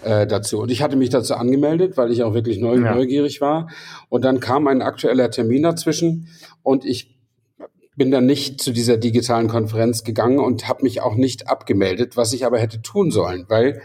[0.04, 0.58] äh, dazu.
[0.60, 2.94] Und ich hatte mich dazu angemeldet, weil ich auch wirklich neu, ja.
[2.94, 3.68] neugierig war.
[4.10, 6.28] Und dann kam ein aktueller Termin dazwischen
[6.62, 7.16] und ich
[7.96, 12.34] bin dann nicht zu dieser digitalen Konferenz gegangen und habe mich auch nicht abgemeldet, was
[12.34, 13.80] ich aber hätte tun sollen, weil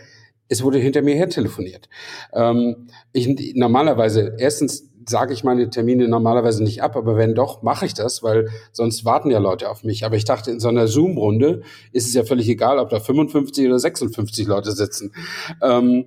[0.49, 1.87] es wurde hinter mir her telefoniert.
[2.33, 7.85] Ähm, ich normalerweise erstens sage ich meine Termine normalerweise nicht ab, aber wenn doch, mache
[7.85, 10.05] ich das, weil sonst warten ja Leute auf mich.
[10.05, 11.61] Aber ich dachte, in so einer Zoom-Runde
[11.91, 15.13] ist es ja völlig egal, ob da 55 oder 56 Leute sitzen.
[15.61, 16.05] Ähm,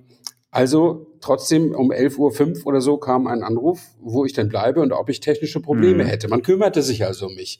[0.51, 4.91] also trotzdem um 11.05 Uhr oder so kam ein Anruf, wo ich denn bleibe und
[4.91, 6.07] ob ich technische Probleme mhm.
[6.07, 6.27] hätte.
[6.27, 7.59] Man kümmerte sich also um mich.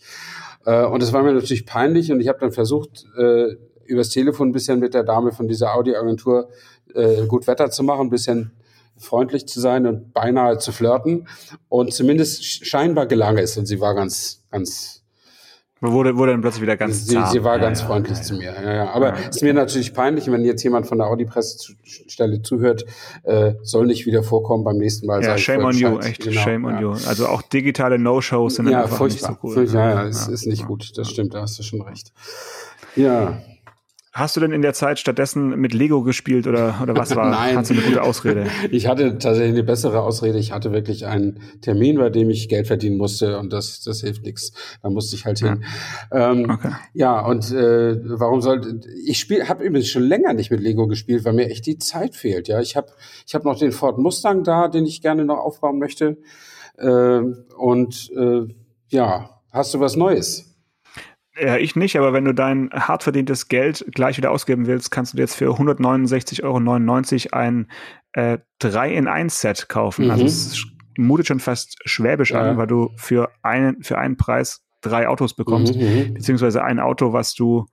[0.66, 4.50] Äh, und das war mir natürlich peinlich und ich habe dann versucht, äh, übers Telefon
[4.50, 6.50] ein bisschen mit der Dame von dieser Audi-Agentur
[6.94, 8.52] äh, gut Wetter zu machen, ein bisschen
[9.00, 11.28] freundlich zu sein und beinahe zu flirten.
[11.70, 13.58] Und zumindest scheinbar gelang es.
[13.58, 14.98] Und sie war ganz, ganz,
[15.80, 17.32] Wurde, wurde dann plötzlich wieder ganz sie, zahm.
[17.32, 18.54] sie war ja, ganz ja, freundlich ja, zu mir.
[18.64, 18.90] Ja, ja.
[18.90, 22.86] Aber ist mir natürlich peinlich, wenn jetzt jemand von der Audi-Pressestelle zuhört,
[23.24, 25.24] äh, soll nicht wieder vorkommen beim nächsten Mal.
[25.24, 26.92] Ja, shame on you, echt, genau, shame on you.
[27.08, 29.54] Also auch digitale No-Shows sind ja, einfach furchtbar, nicht so cool.
[29.54, 32.12] Furchtbar, ja, ja, ist, ist nicht gut, das stimmt, da hast du schon recht.
[32.96, 33.38] Ja.
[34.18, 37.30] Hast du denn in der Zeit stattdessen mit Lego gespielt oder, oder was war?
[37.30, 37.56] Nein.
[37.56, 38.48] Hast du eine gute Ausrede?
[38.72, 40.40] Ich hatte tatsächlich eine bessere Ausrede.
[40.40, 44.26] Ich hatte wirklich einen Termin, bei dem ich Geld verdienen musste und das, das hilft
[44.26, 44.54] nichts.
[44.82, 45.64] Da musste ich halt hin.
[46.12, 46.72] Ja, ähm, okay.
[46.94, 49.30] ja und äh, warum sollte ich?
[49.48, 52.48] Habe übrigens schon länger nicht mit Lego gespielt, weil mir echt die Zeit fehlt.
[52.48, 52.88] Ja, ich habe
[53.28, 56.18] ich habe noch den Ford Mustang da, den ich gerne noch aufbauen möchte.
[56.78, 57.20] Äh,
[57.56, 58.48] und äh,
[58.90, 60.57] ja, hast du was Neues?
[61.40, 65.14] Ja, ich nicht, aber wenn du dein hart verdientes Geld gleich wieder ausgeben willst, kannst
[65.14, 66.44] du dir jetzt für 169,99
[67.34, 67.68] Euro ein
[68.14, 70.06] äh, 3-in-1-Set kaufen.
[70.06, 70.12] Mhm.
[70.12, 70.64] Also es
[70.98, 72.42] mutet schon fast schwäbisch Ja.
[72.42, 76.14] an, weil du für einen, für einen Preis drei Autos bekommst, Mhm, mhm.
[76.16, 77.66] beziehungsweise ein Auto, was du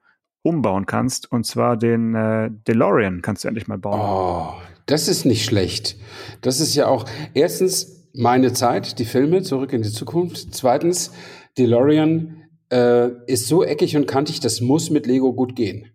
[0.42, 4.00] umbauen kannst, und zwar den äh, DeLorean kannst du endlich mal bauen.
[4.00, 4.52] Oh,
[4.86, 5.96] das ist nicht schlecht.
[6.42, 10.54] Das ist ja auch erstens meine Zeit, die Filme zurück in die Zukunft.
[10.54, 11.12] Zweitens,
[11.56, 15.90] DeLorean äh, ist so eckig und kantig, das muss mit Lego gut gehen.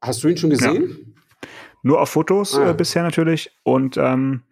[0.00, 1.14] Hast du ihn schon gesehen?
[1.82, 2.70] Nur auf Fotos Ah.
[2.70, 4.42] äh, bisher natürlich und ähm,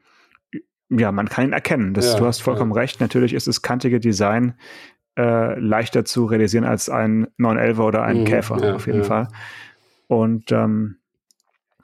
[0.88, 1.94] ja, man kann ihn erkennen.
[1.94, 3.00] Das, Ja, du hast vollkommen recht.
[3.00, 4.54] Natürlich ist das kantige Design
[5.16, 9.04] äh, leichter zu realisieren als ein 911 oder ein Mhm, Käfer, ja, auf jeden ja.
[9.04, 9.28] Fall.
[10.08, 10.96] Und ähm,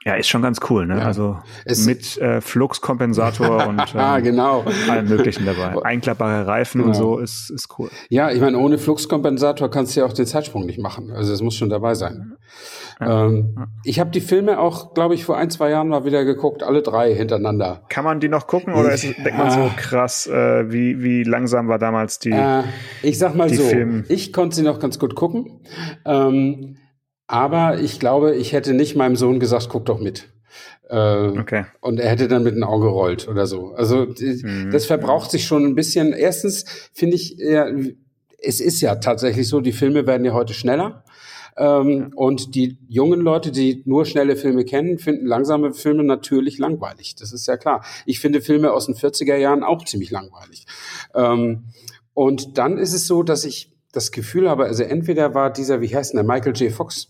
[0.07, 0.99] ja, ist schon ganz cool, ne?
[0.99, 1.05] Ja.
[1.05, 4.63] Also Es- mit äh, Fluxkompensator und ähm, Ah, genau.
[4.89, 5.83] allem möglichen dabei.
[5.83, 6.97] Einklappbare Reifen und Genau.
[7.15, 7.89] so ist, ist cool.
[8.09, 11.11] Ja, ich meine, ohne Fluxkompensator kannst du ja auch den Zeitsprung nicht machen.
[11.11, 12.37] Also es muss schon dabei sein.
[13.01, 16.63] Ähm, ich habe die Filme auch, glaube ich, vor ein, zwei Jahren mal wieder geguckt,
[16.63, 17.81] alle drei hintereinander.
[17.89, 19.71] Kann man die noch gucken oder ist, denkt man so ah.
[19.75, 22.63] krass, äh, wie, wie langsam war damals die Äh,
[23.03, 25.59] ich sag mal so, Film- ich konnte sie noch ganz gut gucken.
[26.05, 26.77] Ähm,
[27.27, 30.29] aber ich glaube, ich hätte nicht meinem Sohn gesagt, guck doch mit.
[30.89, 31.65] Äh, Okay.
[31.81, 33.73] Und er hätte dann mit dem Auge gerollt oder so.
[33.75, 34.69] Also Mhm.
[34.71, 36.13] das verbraucht sich schon ein bisschen.
[36.13, 37.67] Erstens finde ich, ja,
[38.41, 41.03] es ist ja tatsächlich so, die Filme werden ja heute schneller.
[41.59, 47.15] Ähm, Und die jungen Leute, die nur schnelle Filme kennen, finden langsame Filme natürlich langweilig.
[47.15, 47.83] Das ist ja klar.
[48.05, 50.65] Ich finde Filme aus den 40er Jahren auch ziemlich langweilig.
[51.15, 51.63] Ähm,
[52.13, 55.95] und dann ist es so, dass ich das Gefühl habe, also entweder war dieser, wie
[55.95, 56.71] heißt denn der, Michael J.
[56.71, 57.07] Fox,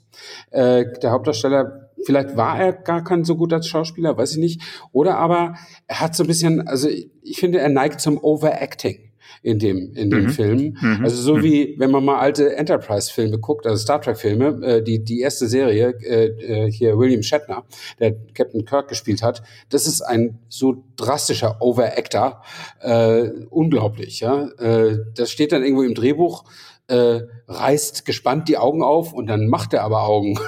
[0.52, 5.18] äh, der Hauptdarsteller, vielleicht war er gar kein so guter Schauspieler, weiß ich nicht, oder
[5.18, 5.56] aber
[5.88, 9.08] er hat so ein bisschen, also ich, ich finde, er neigt zum Overacting
[9.44, 10.30] in dem, in dem Mhm.
[10.30, 10.78] Film.
[10.82, 11.04] Mhm.
[11.04, 15.20] Also so wie, wenn man mal alte Enterprise-Filme guckt, also Star Trek-Filme, äh, die, die
[15.20, 16.26] erste Serie, äh,
[16.66, 17.64] äh, hier William Shatner,
[18.00, 22.42] der Captain Kirk gespielt hat, das ist ein so drastischer Overactor,
[22.82, 24.48] äh, unglaublich, ja.
[24.60, 26.44] Äh, das steht dann irgendwo im Drehbuch,
[26.88, 30.40] äh, reißt gespannt die Augen auf und dann macht er aber Augen.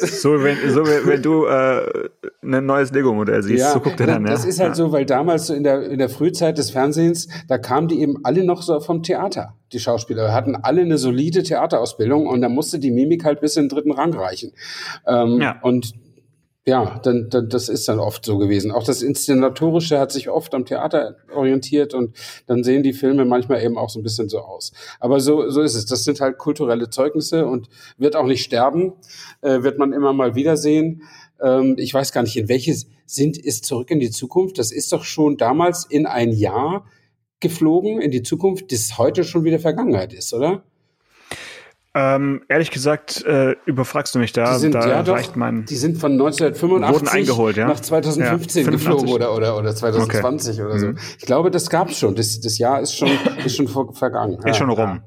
[0.00, 2.08] So, wenn, so wenn, du äh,
[2.42, 4.50] ein neues Lego-Modell siehst, so guckt er dann, das ja.
[4.50, 4.74] ist halt ja.
[4.74, 8.16] so, weil damals so in der, in der Frühzeit des Fernsehens, da kamen die eben
[8.24, 12.78] alle noch so vom Theater, die Schauspieler, hatten alle eine solide Theaterausbildung und da musste
[12.78, 14.52] die Mimik halt bis in den dritten Rang reichen.
[15.06, 15.58] Ähm, Ja.
[15.62, 15.94] Und
[16.68, 18.70] ja, dann, dann, das ist dann oft so gewesen.
[18.70, 22.14] Auch das Inszenatorische hat sich oft am Theater orientiert und
[22.46, 24.72] dann sehen die Filme manchmal eben auch so ein bisschen so aus.
[25.00, 25.86] Aber so, so ist es.
[25.86, 28.92] Das sind halt kulturelle Zeugnisse und wird auch nicht sterben,
[29.40, 31.04] äh, wird man immer mal wiedersehen.
[31.40, 34.58] Ähm, ich weiß gar nicht, in welches sind ist zurück in die Zukunft.
[34.58, 36.84] Das ist doch schon damals in ein Jahr
[37.40, 40.64] geflogen in die Zukunft, das heute schon wieder Vergangenheit ist, oder?
[41.94, 44.54] Ähm, ehrlich gesagt, äh, überfragst du mich da.
[44.54, 45.64] Die sind, da ja, doch, reicht mein.
[45.64, 47.66] die sind von 1985 Wurden eingeholt, ja?
[47.66, 49.14] nach 2015 Ja, geflogen 85.
[49.14, 50.86] oder, oder, oder 2020 oder so.
[50.88, 50.98] Mhm.
[51.18, 52.14] Ich glaube, das gab's schon.
[52.14, 53.08] Das, das Jahr ist schon,
[53.44, 54.38] ist schon vergangen.
[54.44, 55.02] Ist schon rum.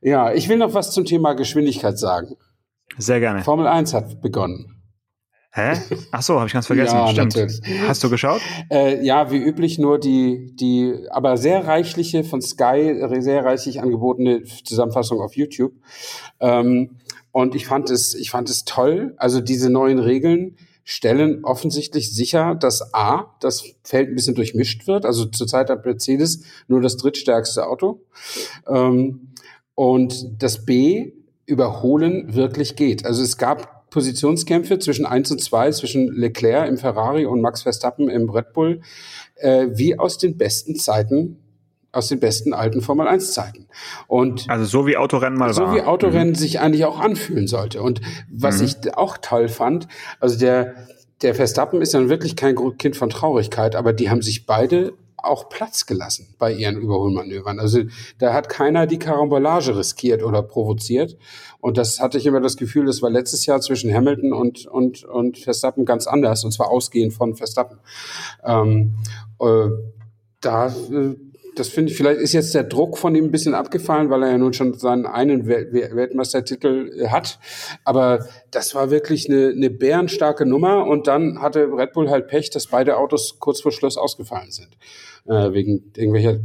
[0.00, 0.28] Ja.
[0.28, 2.36] ja, ich will noch was zum Thema Geschwindigkeit sagen.
[2.96, 3.42] Sehr gerne.
[3.42, 4.77] Formel 1 hat begonnen.
[5.50, 5.72] Hä?
[6.12, 6.96] Ach so, habe ich ganz vergessen.
[6.96, 7.34] Ja, Stimmt.
[7.34, 7.60] natürlich.
[7.86, 8.40] Hast du geschaut?
[8.70, 14.42] Äh, ja, wie üblich nur die, die, aber sehr reichliche von Sky, sehr reichlich angebotene
[14.64, 15.72] Zusammenfassung auf YouTube.
[16.40, 16.98] Ähm,
[17.32, 19.14] und ich fand es, ich fand es toll.
[19.16, 25.04] Also diese neuen Regeln stellen offensichtlich sicher, dass A, das Feld ein bisschen durchmischt wird.
[25.04, 28.02] Also zurzeit hat Mercedes nur das drittstärkste Auto.
[28.66, 29.32] Ähm,
[29.74, 31.12] und das B,
[31.46, 33.06] überholen wirklich geht.
[33.06, 38.08] Also es gab Positionskämpfe zwischen 1 und 2, zwischen Leclerc im Ferrari und Max Verstappen
[38.08, 38.80] im Red Bull,
[39.36, 41.38] äh, wie aus den besten Zeiten,
[41.92, 43.66] aus den besten alten Formel 1 Zeiten.
[44.06, 45.74] Und Also so wie Autorennen mal so war.
[45.74, 47.82] wie Autorennen sich eigentlich auch anfühlen sollte.
[47.82, 48.64] Und was Mhm.
[48.66, 49.88] ich auch toll fand,
[50.20, 50.74] also der,
[51.22, 55.48] der Verstappen ist dann wirklich kein Kind von Traurigkeit, aber die haben sich beide auch
[55.48, 57.58] Platz gelassen bei ihren Überholmanövern.
[57.58, 57.82] Also
[58.18, 61.16] da hat keiner die Karambolage riskiert oder provoziert.
[61.60, 65.04] Und das hatte ich immer das Gefühl, das war letztes Jahr zwischen Hamilton und, und,
[65.04, 67.78] und Verstappen ganz anders, und zwar ausgehend von Verstappen.
[68.44, 68.94] Ähm,
[69.40, 69.68] äh,
[70.40, 71.16] da äh,
[71.58, 74.30] das finde ich, vielleicht ist jetzt der Druck von ihm ein bisschen abgefallen, weil er
[74.30, 77.38] ja nun schon seinen einen Weltmeistertitel äh, hat.
[77.84, 80.86] Aber das war wirklich eine, eine bärenstarke Nummer.
[80.86, 84.76] Und dann hatte Red Bull halt Pech, dass beide Autos kurz vor Schluss ausgefallen sind.
[85.26, 86.38] Äh, wegen irgendwelcher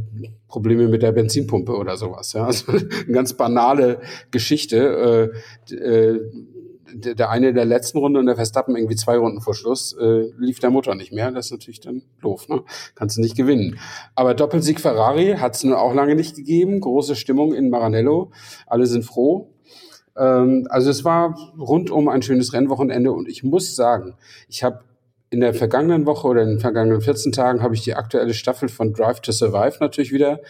[0.48, 2.32] Probleme mit der Benzinpumpe oder sowas.
[2.32, 2.44] Ja.
[2.54, 4.00] Also eine ganz banale
[4.30, 5.32] Geschichte.
[5.70, 6.20] Äh, äh,
[6.92, 10.30] der eine in der letzten Runde und der Verstappen irgendwie zwei Runden vor Schluss, äh,
[10.38, 11.30] lief der Motor nicht mehr.
[11.30, 12.62] Das ist natürlich dann doof, ne?
[12.94, 13.78] Kannst du nicht gewinnen.
[14.14, 16.80] Aber Doppelsieg Ferrari hat es nur auch lange nicht gegeben.
[16.80, 18.30] Große Stimmung in Maranello.
[18.66, 19.50] Alle sind froh.
[20.16, 24.14] Ähm, also es war rundum ein schönes Rennwochenende und ich muss sagen,
[24.48, 24.80] ich habe
[25.30, 28.68] in der vergangenen Woche oder in den vergangenen 14 Tagen habe ich die aktuelle Staffel
[28.68, 30.40] von Drive to Survive natürlich wieder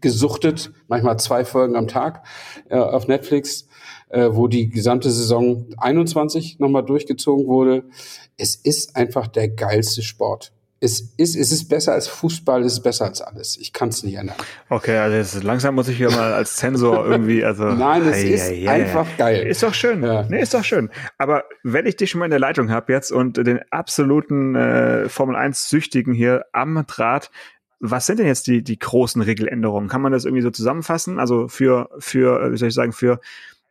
[0.00, 2.24] gesuchtet, manchmal zwei Folgen am Tag
[2.70, 3.67] äh, auf Netflix
[4.10, 7.84] äh, wo die gesamte Saison 21 nochmal durchgezogen wurde.
[8.36, 10.52] Es ist einfach der geilste Sport.
[10.80, 13.56] Es ist, es ist besser als Fußball, es ist besser als alles.
[13.56, 14.36] Ich kann es nicht ändern.
[14.68, 17.64] Okay, also jetzt, langsam muss ich hier mal als Zensor irgendwie, also.
[17.74, 19.16] Nein, es ei, ist ei, einfach ei.
[19.18, 19.46] geil.
[19.48, 20.04] Ist doch schön.
[20.04, 20.22] Ja.
[20.28, 20.88] Nee, ist doch schön.
[21.18, 25.08] Aber wenn ich dich schon mal in der Leitung habe jetzt und den absoluten äh,
[25.08, 27.32] Formel 1-Süchtigen hier am Draht,
[27.80, 29.88] was sind denn jetzt die, die großen Regeländerungen?
[29.88, 31.18] Kann man das irgendwie so zusammenfassen?
[31.18, 33.20] Also für, für, äh, wie soll ich sagen, für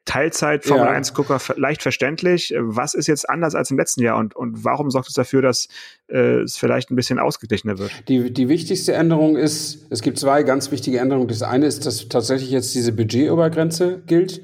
[0.08, 0.94] Teilzeit Formel ja.
[0.94, 2.54] 1 Gucker leicht verständlich.
[2.58, 5.68] Was ist jetzt anders als im letzten Jahr und, und warum sorgt es dafür, dass
[6.08, 7.92] äh, es vielleicht ein bisschen ausgeglichener wird?
[8.08, 11.28] Die, die wichtigste Änderung ist, es gibt zwei ganz wichtige Änderungen.
[11.28, 14.42] Das eine ist, dass tatsächlich jetzt diese Budgetobergrenze gilt.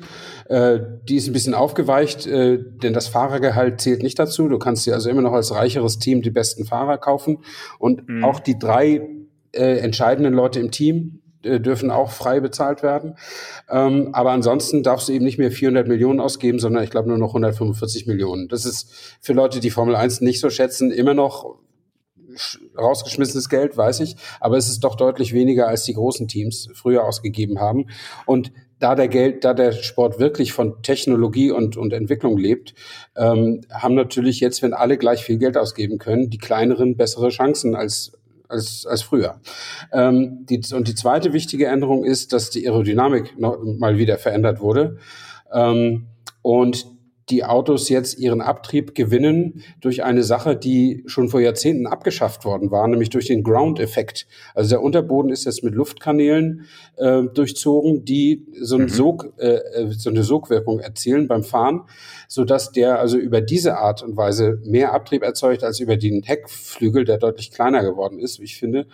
[0.50, 4.50] Äh, die ist ein bisschen aufgeweicht, äh, denn das Fahrergehalt zählt nicht dazu.
[4.50, 7.40] Du kannst dir also immer noch als reicheres Team die besten Fahrer kaufen
[7.80, 8.26] und mhm.
[8.26, 9.02] auch die drei
[9.54, 13.16] äh, entscheidenden Leute im Team, dürfen auch frei bezahlt werden.
[13.70, 17.18] Ähm, aber ansonsten darfst du eben nicht mehr 400 Millionen ausgeben, sondern ich glaube nur
[17.18, 18.48] noch 145 Millionen.
[18.48, 21.58] Das ist für Leute, die Formel 1 nicht so schätzen, immer noch
[22.78, 27.04] rausgeschmissenes Geld, weiß ich, aber es ist doch deutlich weniger, als die großen Teams früher
[27.04, 27.88] ausgegeben haben.
[28.26, 32.74] Und da der Geld, da der Sport wirklich von Technologie und, und Entwicklung lebt,
[33.16, 37.76] ähm, haben natürlich jetzt, wenn alle gleich viel Geld ausgeben können, die kleineren bessere Chancen
[37.76, 38.14] als
[38.48, 39.40] als, als früher.
[39.92, 44.60] Ähm, die, und die zweite wichtige Änderung ist, dass die Aerodynamik noch mal wieder verändert
[44.60, 44.98] wurde.
[45.52, 46.08] Ähm,
[46.42, 46.86] und
[47.30, 52.72] die Autos jetzt ihren Abtrieb gewinnen durch eine Sache, die schon vor Jahrzehnten abgeschafft worden
[52.72, 54.28] war, nämlich durch den Ground-Effekt.
[54.54, 56.66] Also der Unterboden ist jetzt mit Luftkanälen
[56.98, 58.90] äh, durchzogen, die so, ein mhm.
[58.90, 61.84] Sog, äh, äh, so eine Sogwirkung erzielen beim Fahren,
[62.28, 66.24] so dass der also über diese Art und Weise mehr Abtrieb erzeugt als über den
[66.24, 68.88] Heckflügel, der deutlich kleiner geworden ist, wie ich finde.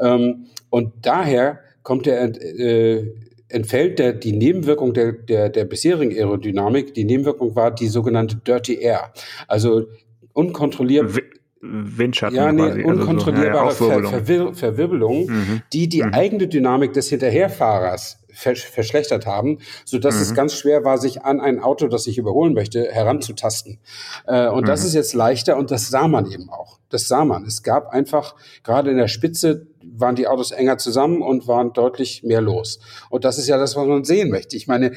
[0.00, 3.12] Ähm, und daher kommt der äh,
[3.56, 6.94] entfällt der, die Nebenwirkung der, der, der bisherigen Aerodynamik.
[6.94, 9.12] Die Nebenwirkung war die sogenannte Dirty Air.
[9.48, 9.86] Also
[10.32, 11.22] unkontrollierbar.
[11.62, 12.84] Windschatten ja, nee, quasi.
[12.84, 15.62] unkontrollierbare also so, ja, Ver Verwir Verwirbelungen, mhm.
[15.72, 16.12] die die mhm.
[16.12, 20.22] eigene Dynamik des Hinterherfahrers verschlechtert haben, so dass mhm.
[20.22, 23.78] es ganz schwer war, sich an ein Auto, das ich überholen möchte, heranzutasten.
[24.26, 24.86] Äh, und das mhm.
[24.88, 26.75] ist jetzt leichter und das sah man eben auch.
[26.88, 27.44] Das sah man.
[27.44, 32.22] Es gab einfach gerade in der Spitze waren die Autos enger zusammen und waren deutlich
[32.22, 32.80] mehr los.
[33.08, 34.56] Und das ist ja das, was man sehen möchte.
[34.56, 34.92] Ich meine,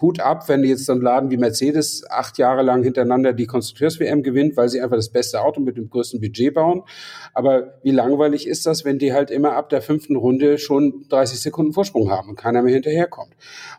[0.00, 4.22] Hut ab, wenn jetzt so ein Laden wie Mercedes acht Jahre lang hintereinander die Konstrukteurs-WM
[4.22, 6.82] gewinnt, weil sie einfach das beste Auto mit dem größten Budget bauen.
[7.32, 11.40] Aber wie langweilig ist das, wenn die halt immer ab der fünften Runde schon 30
[11.40, 13.34] Sekunden Vorsprung haben und keiner mehr hinterherkommt?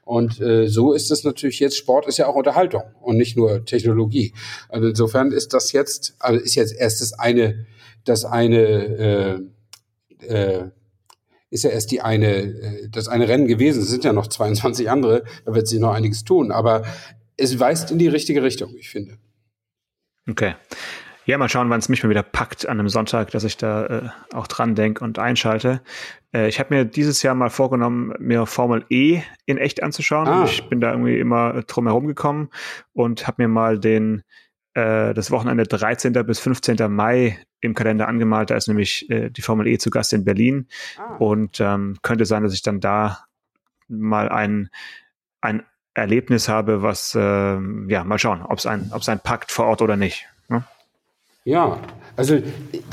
[0.06, 3.65] Und äh, so ist es natürlich jetzt, Sport ist ja auch Unterhaltung und nicht nur
[3.65, 4.34] Technologie.
[4.69, 7.65] Also insofern ist das jetzt, also ist jetzt erst das eine,
[8.06, 9.47] das eine
[10.19, 10.71] äh, äh,
[11.50, 13.82] ist ja erst die eine, äh, das eine Rennen gewesen.
[13.82, 16.52] Es sind ja noch 22 andere, da wird sich noch einiges tun.
[16.52, 16.84] Aber
[17.38, 19.18] es weist in die richtige Richtung, ich finde.
[20.30, 20.56] Okay.
[21.26, 23.86] Ja, mal schauen, wann es mich mal wieder packt an einem Sonntag, dass ich da
[23.86, 25.82] äh, auch dran denke und einschalte.
[26.34, 30.28] Äh, ich habe mir dieses Jahr mal vorgenommen, mir Formel E in echt anzuschauen.
[30.28, 30.46] Ah.
[30.46, 32.50] Ich bin da irgendwie immer drum herum gekommen
[32.94, 34.24] und habe mir mal den
[34.74, 36.14] äh, das Wochenende 13.
[36.26, 36.78] bis 15.
[36.90, 38.50] Mai im Kalender angemalt.
[38.50, 40.67] Da ist nämlich äh, die Formel E zu Gast in Berlin.
[40.98, 41.15] Ah.
[41.17, 43.26] Und ähm, könnte sein, dass ich dann da
[43.88, 44.70] mal ein,
[45.41, 49.65] ein Erlebnis habe, was, äh, ja, mal schauen, ob es ein, ob's ein packt vor
[49.65, 50.28] Ort oder nicht.
[50.48, 50.64] Ne?
[51.43, 51.80] Ja,
[52.16, 52.39] also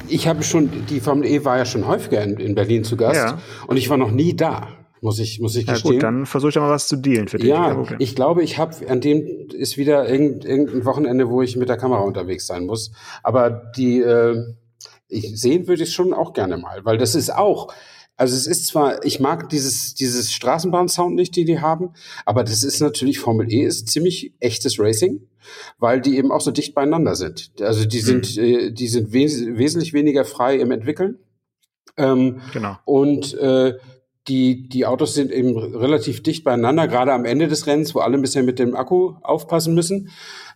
[0.08, 3.16] ich habe schon, die Formel E war ja schon häufiger in, in Berlin zu Gast
[3.16, 3.38] ja.
[3.66, 4.68] und ich war noch nie da
[5.04, 5.92] muss ich, muss ich gestehen.
[5.92, 7.48] Ja gut, dann versuche ich mal was zu dealen für dich.
[7.48, 11.68] Ja, ich glaube, ich habe, an dem ist wieder irgendein, irgendein Wochenende, wo ich mit
[11.68, 12.90] der Kamera unterwegs sein muss.
[13.22, 14.42] Aber die, äh,
[15.08, 17.72] ich sehen würde ich schon auch gerne mal, weil das ist auch,
[18.16, 21.90] also es ist zwar, ich mag dieses, dieses Straßenbahn-Sound nicht, die die haben,
[22.24, 25.28] aber das ist natürlich, Formel E ist ziemlich echtes Racing,
[25.78, 27.52] weil die eben auch so dicht beieinander sind.
[27.60, 28.42] Also die sind, mhm.
[28.42, 31.18] äh, die sind wes wesentlich weniger frei im Entwickeln.
[31.96, 32.76] Ähm, genau.
[32.86, 33.74] Und äh,
[34.28, 38.16] die, die Autos sind eben relativ dicht beieinander, gerade am Ende des Rennens, wo alle
[38.16, 40.10] ein bisschen mit dem Akku aufpassen müssen.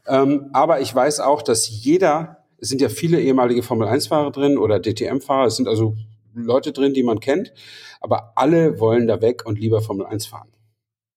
[0.06, 4.80] Ähm, aber ich weiß auch, dass jeder, es sind ja viele ehemalige Formel-1-Fahrer drin oder
[4.80, 5.94] DTM-Fahrer, es sind also
[6.34, 7.52] Leute drin, die man kennt,
[8.00, 10.48] aber alle wollen da weg und lieber Formel 1 fahren.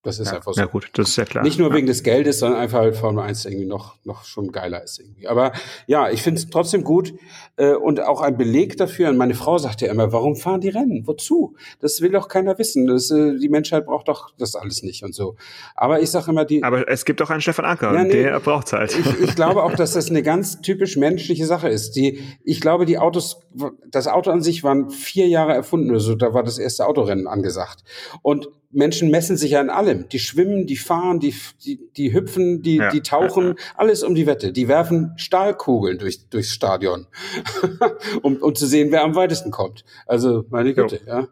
[0.03, 0.59] Das ist ja, einfach so.
[0.59, 1.43] Ja gut, das ist ja klar.
[1.43, 1.75] Nicht nur ja.
[1.75, 5.27] wegen des Geldes, sondern einfach weil Formel 1 irgendwie noch, noch schon geiler ist irgendwie.
[5.27, 5.51] Aber
[5.85, 7.13] ja, ich finde es trotzdem gut
[7.57, 9.09] äh, und auch ein Beleg dafür.
[9.09, 11.05] Und meine Frau sagt ja immer, warum fahren die Rennen?
[11.05, 11.55] Wozu?
[11.79, 12.87] Das will doch keiner wissen.
[12.87, 15.35] Das, äh, die Menschheit braucht doch das alles nicht und so.
[15.75, 16.63] Aber ich sage immer, die...
[16.63, 18.97] Aber es gibt auch einen Stefan Anker, ja, nee, der braucht's halt.
[18.97, 21.95] Ich, ich glaube auch, dass das eine ganz typisch menschliche Sache ist.
[21.95, 23.41] Die, ich glaube, die Autos,
[23.87, 26.15] das Auto an sich waren vier Jahre erfunden oder so.
[26.15, 27.83] Da war das erste Autorennen angesagt.
[28.23, 30.09] Und Menschen messen sich ja in allem.
[30.09, 34.25] Die schwimmen, die fahren, die, die, die hüpfen, die, ja, die tauchen, alles um die
[34.25, 34.51] Wette.
[34.51, 37.07] Die werfen Stahlkugeln durch, durchs Stadion,
[38.21, 39.83] um, um zu sehen, wer am weitesten kommt.
[40.05, 41.27] Also, meine Güte, ja.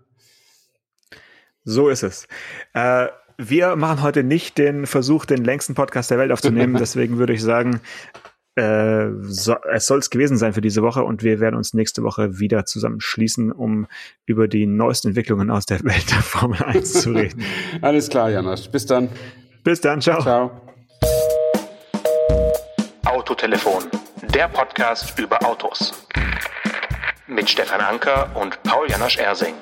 [1.63, 2.27] So ist es.
[2.73, 3.07] Äh,
[3.37, 6.75] wir machen heute nicht den Versuch, den längsten Podcast der Welt aufzunehmen.
[6.79, 7.79] Deswegen würde ich sagen,
[8.59, 12.03] äh, so, es soll es gewesen sein für diese Woche und wir werden uns nächste
[12.03, 13.87] Woche wieder zusammenschließen, um
[14.25, 17.43] über die neuesten Entwicklungen aus der Welt der Formel 1 zu reden.
[17.81, 18.67] Alles klar, Janas.
[18.67, 19.09] Bis dann.
[19.63, 20.01] Bis dann.
[20.01, 20.21] Ciao.
[20.21, 20.51] Ciao.
[23.05, 23.83] Autotelefon,
[24.33, 25.93] der Podcast über Autos.
[27.27, 29.55] Mit Stefan Anker und Paul Janosch Ersing.